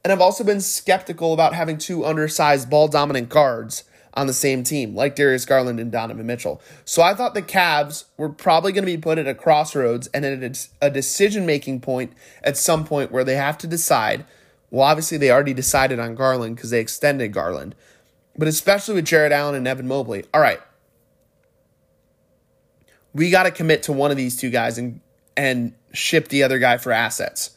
[0.04, 3.86] And I've also been skeptical about having two undersized ball dominant guards
[4.16, 6.62] on the same team, like Darius Garland and Donovan Mitchell.
[6.86, 10.24] So I thought the Cavs were probably going to be put at a crossroads and
[10.24, 14.26] at a decision making point at some point where they have to decide.
[14.70, 17.74] Well, obviously, they already decided on Garland because they extended Garland
[18.38, 20.26] but especially with Jarrett Allen and Evan Mobley.
[20.34, 20.60] All right.
[23.14, 25.00] We got to commit to one of these two guys and
[25.36, 27.52] and ship the other guy for assets.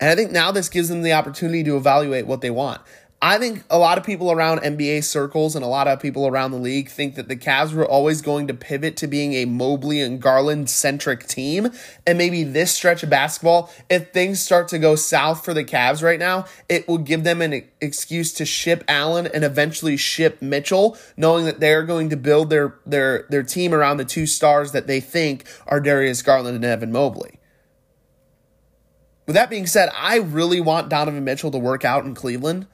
[0.00, 2.82] And I think now this gives them the opportunity to evaluate what they want.
[3.22, 6.50] I think a lot of people around NBA circles and a lot of people around
[6.50, 10.02] the league think that the Cavs were always going to pivot to being a Mobley
[10.02, 11.70] and Garland centric team.
[12.06, 16.02] And maybe this stretch of basketball, if things start to go south for the Cavs
[16.02, 20.98] right now, it will give them an excuse to ship Allen and eventually ship Mitchell,
[21.16, 24.86] knowing that they're going to build their their their team around the two stars that
[24.86, 27.40] they think are Darius Garland and Evan Mobley.
[29.26, 32.66] With that being said, I really want Donovan Mitchell to work out in Cleveland.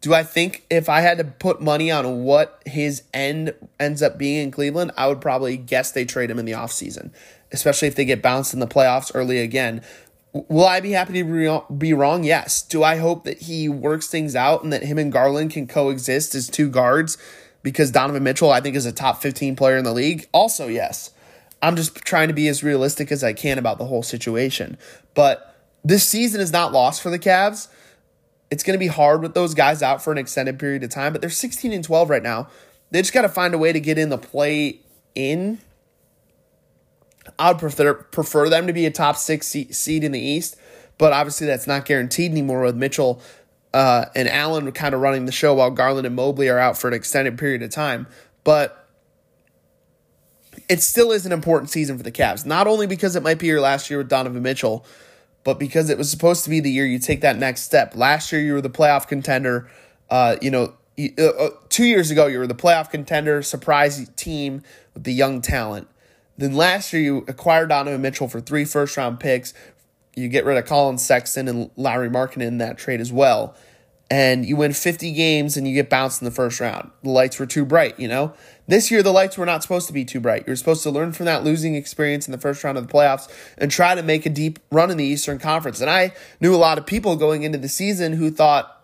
[0.00, 4.16] Do I think if I had to put money on what his end ends up
[4.16, 7.10] being in Cleveland, I would probably guess they trade him in the offseason,
[7.50, 9.82] especially if they get bounced in the playoffs early again.
[10.32, 12.22] Will I be happy to be wrong?
[12.22, 12.62] Yes.
[12.62, 16.34] Do I hope that he works things out and that him and Garland can coexist
[16.34, 17.18] as two guards
[17.62, 20.28] because Donovan Mitchell, I think, is a top 15 player in the league?
[20.32, 21.10] Also, yes.
[21.60, 24.78] I'm just trying to be as realistic as I can about the whole situation.
[25.14, 27.68] But this season is not lost for the Cavs
[28.50, 31.12] it's going to be hard with those guys out for an extended period of time,
[31.12, 32.48] but they're 16 and 12 right now.
[32.90, 34.80] They just got to find a way to get in the play
[35.14, 35.58] in.
[37.38, 40.56] I would prefer prefer them to be a top six seed in the East,
[40.96, 43.20] but obviously that's not guaranteed anymore with Mitchell
[43.74, 46.88] uh, and Allen kind of running the show while Garland and Mobley are out for
[46.88, 48.06] an extended period of time.
[48.44, 48.88] But
[50.68, 53.46] it still is an important season for the Cavs, not only because it might be
[53.46, 54.86] your last year with Donovan Mitchell,
[55.48, 57.96] but because it was supposed to be the year you take that next step.
[57.96, 59.66] Last year you were the playoff contender.
[60.10, 60.74] Uh, you know,
[61.18, 65.40] uh, uh, two years ago you were the playoff contender, surprise team with the young
[65.40, 65.88] talent.
[66.36, 69.54] Then last year you acquired Donovan Mitchell for three first round picks.
[70.14, 73.56] You get rid of Collin Sexton and Lauri Markkanen in that trade as well
[74.10, 76.90] and you win 50 games and you get bounced in the first round.
[77.02, 78.32] The lights were too bright, you know?
[78.66, 80.44] This year, the lights were not supposed to be too bright.
[80.46, 83.28] You're supposed to learn from that losing experience in the first round of the playoffs
[83.58, 85.80] and try to make a deep run in the Eastern Conference.
[85.80, 88.74] And I knew a lot of people going into the season who thought,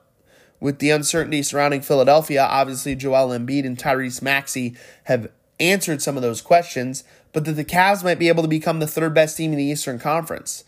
[0.60, 5.28] with the uncertainty surrounding Philadelphia, obviously Joel Embiid and Tyrese Maxey have
[5.60, 8.86] answered some of those questions, but that the Cavs might be able to become the
[8.86, 10.64] third best team in the Eastern Conference.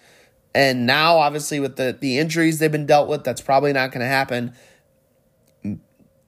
[0.57, 4.01] And now, obviously, with the, the injuries they've been dealt with, that's probably not going
[4.01, 4.55] to happen.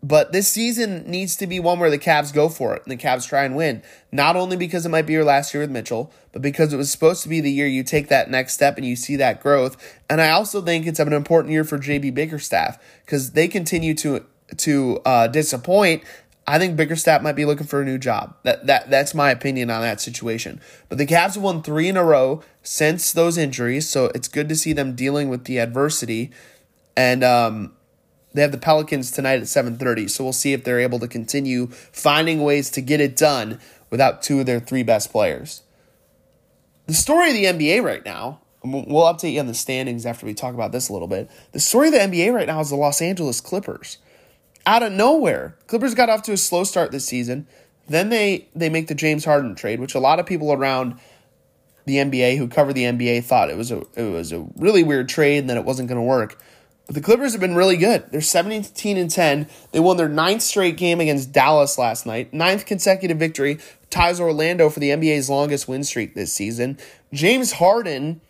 [0.03, 3.03] But this season needs to be one where the Cavs go for it and the
[3.03, 3.83] Cavs try and win.
[4.13, 6.91] Not only because it might be your last year with Mitchell, but because it was
[6.91, 9.99] supposed to be the year you take that next step and you see that growth.
[10.11, 14.27] And I also think it's an important year for JB Bickerstaff because they continue to
[14.59, 16.05] to uh, disappoint
[16.49, 18.35] I think Bickerstaff might be looking for a new job.
[18.43, 20.63] That that that's my opinion on that situation.
[20.89, 24.49] But the Cavs have won three in a row since those injuries, so it's good
[24.49, 26.31] to see them dealing with the adversity.
[26.97, 27.75] And um,
[28.33, 31.07] they have the Pelicans tonight at seven thirty, so we'll see if they're able to
[31.07, 35.61] continue finding ways to get it done without two of their three best players.
[36.87, 38.41] The story of the NBA right now.
[38.65, 41.31] We'll update you on the standings after we talk about this a little bit.
[41.53, 43.99] The story of the NBA right now is the Los Angeles Clippers
[44.67, 45.57] out of nowhere.
[45.67, 47.47] Clippers got off to a slow start this season.
[47.89, 50.99] Then they they make the James Harden trade, which a lot of people around
[51.87, 55.09] the NBA who cover the NBA thought it was a it was a really weird
[55.09, 56.41] trade and that it wasn't going to work.
[56.87, 58.05] But the Clippers have been really good.
[58.11, 59.47] They're 17 and 10.
[59.73, 62.33] They won their ninth straight game against Dallas last night.
[62.33, 63.59] Ninth consecutive victory.
[63.91, 66.79] Ties Orlando for the NBA's longest win streak this season.
[67.13, 68.23] James Harden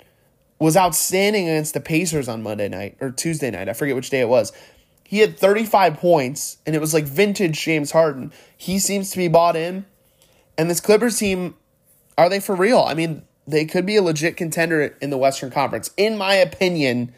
[0.59, 3.68] was outstanding against the Pacers on Monday night or Tuesday night.
[3.68, 4.53] I forget which day it was.
[5.09, 8.30] He had 35 points, and it was like vintage James Harden.
[8.54, 9.86] He seems to be bought in.
[10.59, 11.54] And this Clippers team,
[12.18, 12.80] are they for real?
[12.80, 15.90] I mean, they could be a legit contender in the Western Conference.
[15.96, 17.14] In my opinion,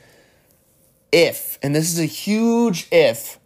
[1.10, 3.40] if, and this is a huge if,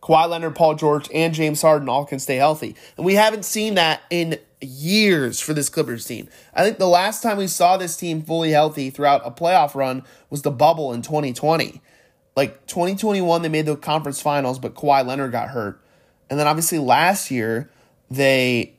[0.00, 2.74] Kawhi Leonard, Paul George, and James Harden all can stay healthy.
[2.96, 6.26] And we haven't seen that in years for this Clippers team.
[6.54, 10.04] I think the last time we saw this team fully healthy throughout a playoff run
[10.30, 11.82] was the bubble in 2020.
[12.36, 15.80] Like 2021, they made the conference finals, but Kawhi Leonard got hurt.
[16.28, 17.70] And then obviously last year,
[18.10, 18.74] they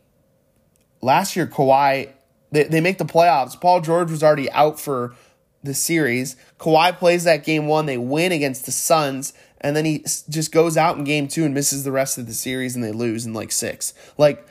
[1.01, 2.11] last year Kawhi
[2.51, 3.59] they, they make the playoffs.
[3.59, 5.15] Paul George was already out for
[5.63, 6.35] the series.
[6.59, 7.87] Kawhi plays that game one.
[7.87, 9.99] They win against the Suns and then he
[10.29, 12.91] just goes out in game two and misses the rest of the series and they
[12.91, 13.93] lose in like six.
[14.17, 14.45] Like,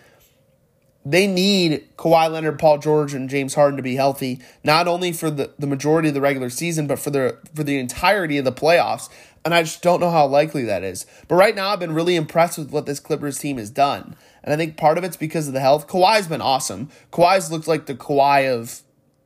[1.08, 5.30] they need Kawhi Leonard, Paul George, and James Harden to be healthy, not only for
[5.30, 8.52] the, the majority of the regular season, but for the for the entirety of the
[8.52, 9.08] playoffs.
[9.44, 11.06] And I just don't know how likely that is.
[11.28, 14.16] But right now, I've been really impressed with what this Clippers team has done.
[14.42, 15.86] And I think part of it's because of the health.
[15.86, 16.90] Kawhi's been awesome.
[17.12, 18.82] Kawhi's looked like the Kawhi of,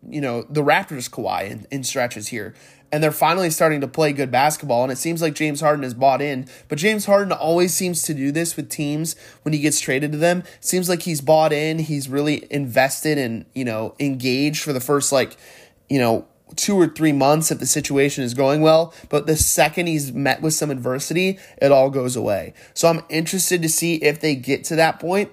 [0.07, 2.55] you know, the Raptors Kawhi in, in stretches here
[2.93, 4.83] and they're finally starting to play good basketball.
[4.83, 6.47] And it seems like James Harden is bought in.
[6.69, 10.19] But James Harden always seems to do this with teams when he gets traded to
[10.19, 10.43] them.
[10.61, 11.79] Seems like he's bought in.
[11.79, 15.37] He's really invested and, you know, engaged for the first, like,
[15.89, 16.27] you know,
[16.57, 18.93] two or three months if the situation is going well.
[19.09, 22.55] But the second he's met with some adversity, it all goes away.
[22.75, 25.31] So I'm interested to see if they get to that point.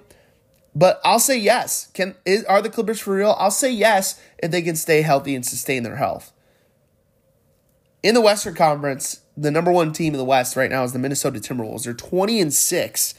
[0.75, 1.87] But I'll say yes.
[1.95, 3.35] Can is, are the Clippers for real?
[3.39, 6.31] I'll say yes if they can stay healthy and sustain their health.
[8.03, 10.99] In the Western Conference, the number one team in the West right now is the
[10.99, 11.83] Minnesota Timberwolves.
[11.83, 13.13] They're 20 and 6.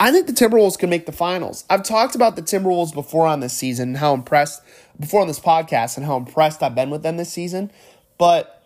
[0.00, 1.64] I think the Timberwolves can make the finals.
[1.70, 4.62] I've talked about the Timberwolves before on this season and how impressed
[4.98, 7.70] before on this podcast and how impressed I've been with them this season,
[8.18, 8.62] but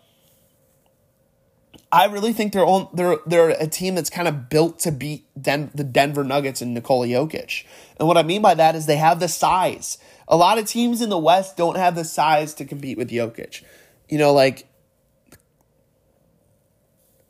[1.91, 5.25] I really think they're on, they're they're a team that's kind of built to beat
[5.41, 7.63] Den, the Denver Nuggets and Nikola Jokic.
[7.97, 9.97] And what I mean by that is they have the size.
[10.27, 13.63] A lot of teams in the West don't have the size to compete with Jokic.
[14.09, 14.66] You know, like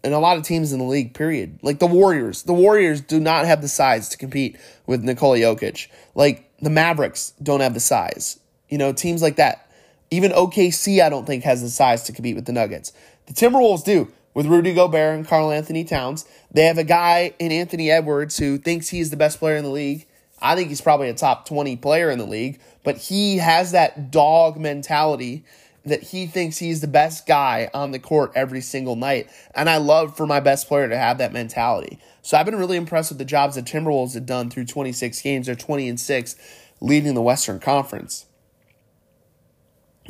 [0.03, 1.59] and a lot of teams in the league, period.
[1.61, 2.43] Like the Warriors.
[2.43, 5.87] The Warriors do not have the size to compete with Nikola Jokic.
[6.15, 8.39] Like the Mavericks don't have the size.
[8.69, 9.69] You know, teams like that.
[10.09, 12.93] Even OKC, I don't think, has the size to compete with the Nuggets.
[13.25, 16.25] The Timberwolves do with Rudy Gobert and Karl-Anthony Towns.
[16.51, 19.69] They have a guy in Anthony Edwards who thinks he's the best player in the
[19.69, 20.05] league.
[20.39, 24.11] I think he's probably a top 20 player in the league, but he has that
[24.11, 25.43] dog mentality
[25.87, 29.29] that he thinks he's the best guy on the court every single night.
[29.55, 31.99] And I love for my best player to have that mentality.
[32.21, 35.45] So I've been really impressed with the jobs that Timberwolves have done through 26 games.
[35.45, 36.35] They're 20 and 6,
[36.81, 38.25] leading the Western Conference.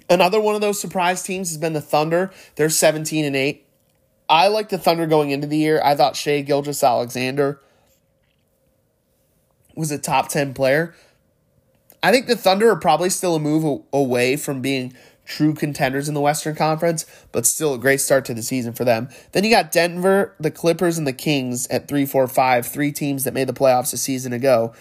[0.10, 2.32] Another one of those surprise teams has been the Thunder.
[2.56, 3.66] They're 17 and 8.
[4.30, 5.82] I like the Thunder going into the year.
[5.84, 7.62] I thought Shai Gilgeous-Alexander
[9.76, 10.96] was a top 10 player.
[12.02, 14.94] I think the Thunder are probably still a move away from being
[15.28, 18.86] true contenders in the Western Conference, but still a great start to the season for
[18.86, 19.10] them.
[19.34, 23.26] Then you got Denver, the Clippers, and the Kings at 3 4 5, three teams
[23.26, 24.74] that made the playoffs a season ago.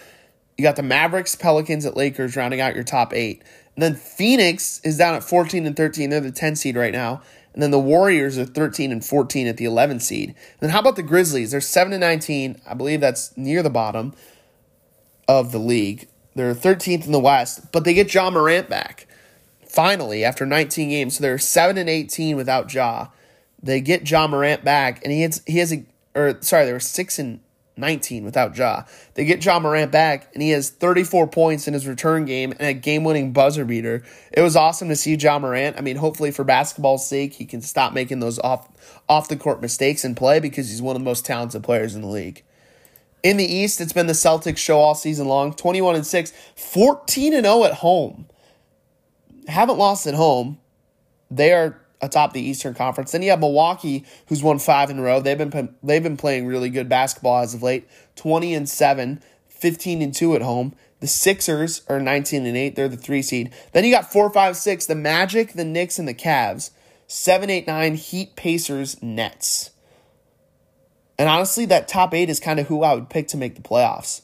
[0.57, 3.43] You got the Mavericks, Pelicans, at Lakers rounding out your top eight.
[3.75, 6.09] And then Phoenix is down at 14 and 13.
[6.09, 7.21] They're the 10 seed right now.
[7.53, 10.29] And then the Warriors are 13 and 14 at the 11 seed.
[10.29, 11.51] And then how about the Grizzlies?
[11.51, 12.59] They're 7 and 19.
[12.67, 14.13] I believe that's near the bottom
[15.27, 16.07] of the league.
[16.35, 19.06] They're 13th in the West, but they get Ja Morant back
[19.69, 21.17] finally after 19 games.
[21.17, 23.07] So they're 7 and 18 without Ja.
[23.61, 25.83] They get Ja Morant back, and he has he has a
[26.15, 27.39] or sorry, they were 6 and
[27.77, 28.83] 19 without Ja.
[29.13, 32.67] They get Ja Morant back, and he has 34 points in his return game and
[32.67, 34.03] a game winning buzzer beater.
[34.31, 35.77] It was awesome to see Ja Morant.
[35.77, 38.67] I mean, hopefully for basketball's sake, he can stop making those off
[39.07, 42.01] off the court mistakes and play because he's one of the most talented players in
[42.01, 42.43] the league.
[43.23, 47.33] In the East, it's been the Celtics show all season long 21 and 6, 14
[47.33, 48.27] and 0 at home
[49.47, 50.59] haven't lost at home.
[51.31, 53.11] They are atop the Eastern Conference.
[53.11, 55.19] Then you have Milwaukee, who's won five in a row.
[55.19, 57.87] They've been they've been playing really good basketball as of late.
[58.15, 60.73] Twenty and seven, 15 and two at home.
[60.99, 62.75] The Sixers are 19 and 8.
[62.75, 63.53] They're the three seed.
[63.71, 66.71] Then you got four, five, six, the Magic, the Knicks, and the Cavs.
[67.05, 69.71] Seven, eight, nine, Heat, Pacers, Nets.
[71.17, 73.61] And honestly, that top eight is kind of who I would pick to make the
[73.61, 74.21] playoffs.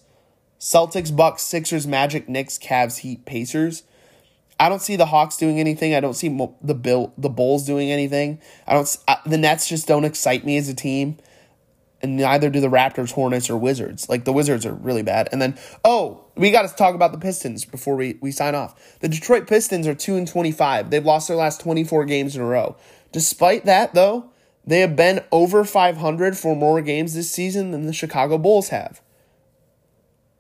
[0.60, 3.84] Celtics, Bucks, Sixers, Magic, Knicks, Cavs, Heat, Pacers.
[4.60, 5.94] I don't see the Hawks doing anything.
[5.96, 6.30] I don't see
[6.62, 8.40] the Bill the Bulls doing anything.
[8.68, 8.98] I don't.
[9.08, 11.18] I, the Nets just don't excite me as a team,
[12.02, 14.08] and neither do the Raptors, Hornets, or Wizards.
[14.10, 15.28] Like the Wizards are really bad.
[15.32, 19.00] And then oh, we got to talk about the Pistons before we we sign off.
[19.00, 20.90] The Detroit Pistons are two and twenty five.
[20.90, 22.78] They've lost their last twenty four games in a row.
[23.12, 24.32] Despite that, though,
[24.66, 28.70] they have been over five hundred for more games this season than the Chicago Bulls
[28.70, 29.02] have.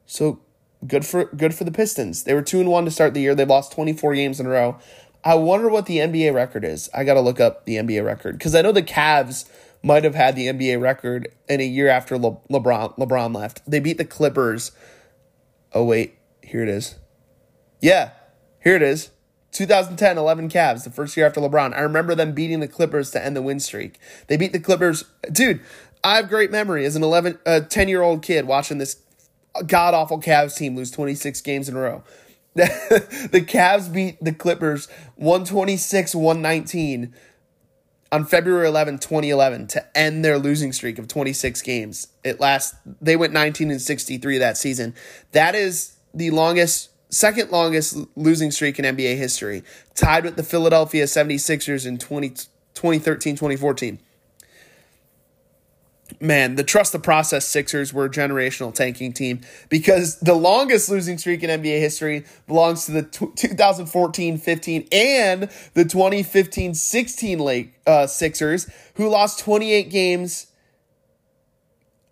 [0.05, 0.39] So
[0.85, 2.23] good for good for the Pistons.
[2.23, 3.35] They were two and one to start the year.
[3.35, 4.77] They've lost 24 games in a row.
[5.23, 6.89] I wonder what the NBA record is.
[6.93, 9.49] I got to look up the NBA record because I know the Cavs
[9.81, 13.61] might have had the NBA record in a year after Le- LeBron LeBron left.
[13.69, 14.71] They beat the Clippers.
[15.73, 16.95] Oh wait, here it is.
[17.81, 18.11] Yeah,
[18.63, 19.11] here it is.
[19.51, 21.75] 2010 11 Cavs, the first year after LeBron.
[21.75, 23.99] I remember them beating the Clippers to end the win streak.
[24.27, 25.05] They beat the Clippers.
[25.31, 25.61] Dude,
[26.03, 28.95] I have great memory as an 11 uh, 10 year old kid watching this
[29.67, 32.03] god awful Cavs team lose 26 games in a row.
[32.55, 37.13] the Cavs beat the Clippers 126 119
[38.11, 42.07] on February 11, 2011 to end their losing streak of 26 games.
[42.23, 44.93] It last they went 19 and 63 that season.
[45.31, 49.63] That is the longest second longest losing streak in NBA history,
[49.95, 53.99] tied with the Philadelphia 76ers in 20, 2013 2014
[56.23, 61.17] man, the trust the process Sixers were a generational tanking team because the longest losing
[61.17, 68.07] streak in NBA history belongs to the 2014 15 and the 2015 16 late uh,
[68.07, 70.47] Sixers, who lost 28 games.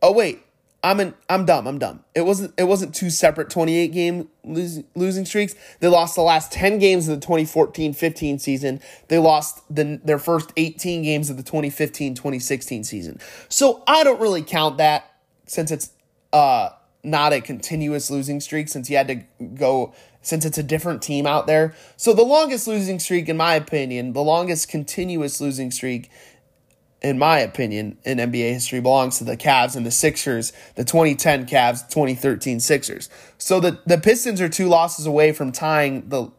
[0.02, 0.44] Oh, wait.
[0.84, 1.68] I'm an, I'm dumb.
[1.68, 2.04] I'm dumb.
[2.16, 5.54] It wasn't it wasn't two separate 28 game losing losing streaks.
[5.80, 8.82] They lost the last 10 games of the 2014-15 season.
[9.08, 13.20] They lost the, their first 18 games of the 2015-2016 season.
[13.48, 15.12] So I don't really count that
[15.46, 15.92] since it's
[16.34, 16.70] uh
[17.04, 19.24] not a continuous losing streak since you had to
[19.56, 21.74] go since it's a different team out there.
[21.98, 26.10] So the longest losing streak in my opinion, the longest continuous losing streak
[27.02, 31.48] in my opinion, in NBA history belongs to the Cavs and the Sixers, the 2010
[31.48, 33.10] Cavs, 2013 Sixers.
[33.40, 36.30] So the, the Pistons are two losses away from tying the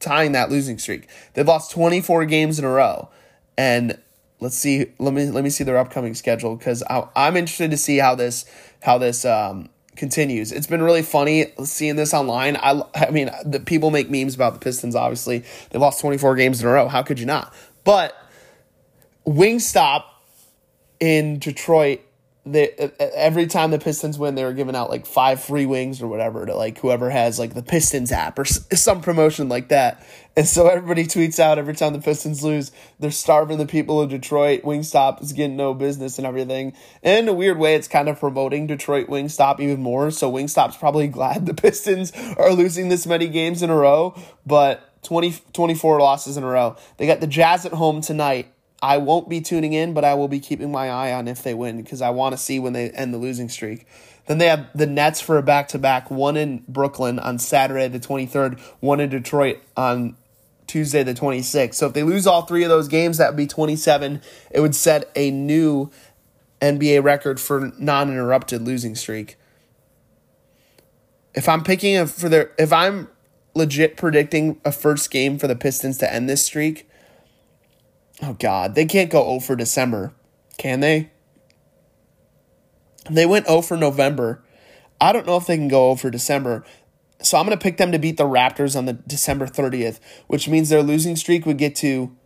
[0.00, 1.08] tying that losing streak.
[1.34, 3.10] They've lost 24 games in a row.
[3.58, 3.98] And
[4.40, 7.98] let's see let me let me see their upcoming schedule cuz I'm interested to see
[7.98, 8.44] how this
[8.80, 10.52] how this um, continues.
[10.52, 12.56] It's been really funny seeing this online.
[12.56, 15.44] I I mean, the people make memes about the Pistons obviously.
[15.68, 16.88] They've lost 24 games in a row.
[16.88, 17.52] How could you not?
[17.84, 18.14] But
[19.28, 20.04] Wingstop
[21.00, 22.00] in Detroit,
[22.46, 26.08] they, every time the Pistons win, they were giving out like five free wings or
[26.08, 30.02] whatever to like whoever has like the Pistons app or some promotion like that.
[30.34, 34.08] And so everybody tweets out every time the Pistons lose, they're starving the people of
[34.08, 34.62] Detroit.
[34.62, 36.72] Wingstop is getting no business and everything.
[37.02, 40.10] And in a weird way, it's kind of promoting Detroit Wingstop even more.
[40.10, 45.02] So Wingstop's probably glad the Pistons are losing this many games in a row, but
[45.02, 46.76] 20, 24 losses in a row.
[46.96, 50.28] They got the Jazz at home tonight I won't be tuning in, but I will
[50.28, 52.90] be keeping my eye on if they win because I want to see when they
[52.90, 53.86] end the losing streak.
[54.26, 57.88] Then they have the Nets for a back to back, one in Brooklyn on Saturday
[57.88, 60.16] the 23rd, one in Detroit on
[60.66, 61.74] Tuesday the 26th.
[61.74, 64.20] So if they lose all three of those games, that would be 27.
[64.50, 65.90] It would set a new
[66.60, 69.36] NBA record for non interrupted losing streak.
[71.34, 73.08] If I'm picking a, for their, if I'm
[73.54, 76.87] legit predicting a first game for the Pistons to end this streak,
[78.22, 80.12] Oh God, they can't go 0 for December,
[80.56, 81.10] can they?
[83.10, 84.42] They went 0 for November.
[85.00, 86.64] I don't know if they can go 0 for December.
[87.22, 90.48] So I'm going to pick them to beat the Raptors on the December 30th, which
[90.48, 92.16] means their losing streak would get to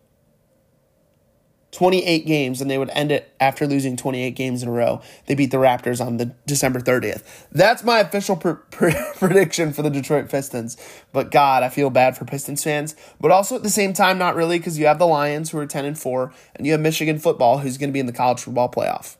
[1.72, 5.00] 28 games and they would end it after losing 28 games in a row.
[5.26, 7.22] They beat the Raptors on the December 30th.
[7.50, 10.76] That's my official pr- pr- prediction for the Detroit Pistons.
[11.12, 14.36] But God, I feel bad for Pistons fans, but also at the same time not
[14.36, 17.18] really cuz you have the Lions who are 10 and 4 and you have Michigan
[17.18, 19.16] football who's going to be in the college football playoff.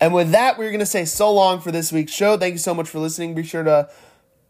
[0.00, 2.36] And with that, we're going to say so long for this week's show.
[2.36, 3.34] Thank you so much for listening.
[3.34, 3.90] Be sure to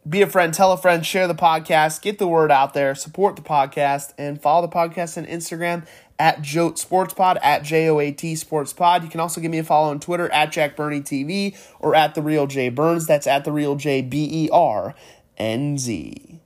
[0.09, 3.37] be a friend, tell a friend, share the podcast, get the word out there, support
[3.37, 5.87] the podcast, and follow the podcast on Instagram
[6.21, 9.03] at Joat Sports Pod, at J O A T Sports Pod.
[9.03, 12.15] You can also give me a follow on Twitter at Jack Berney TV or at
[12.15, 13.07] The Real J Bernz.
[13.07, 14.95] That's at The Real J B E R
[15.39, 16.39] N Z.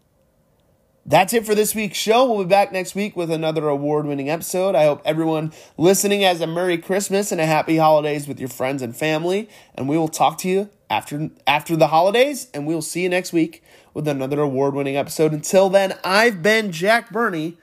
[1.05, 2.25] That's it for this week's show.
[2.25, 4.75] We'll be back next week with another award winning episode.
[4.75, 8.81] I hope everyone listening has a Merry Christmas and a Happy Holidays with your friends
[8.81, 9.51] and family.
[9.75, 13.35] And we will talk to you after, after the holidays, and we'll see you next
[13.35, 13.63] week
[13.93, 15.35] with another award winning episode.
[15.35, 17.59] Until then, I've been Jack Berney,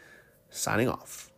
[0.52, 1.31] signing off.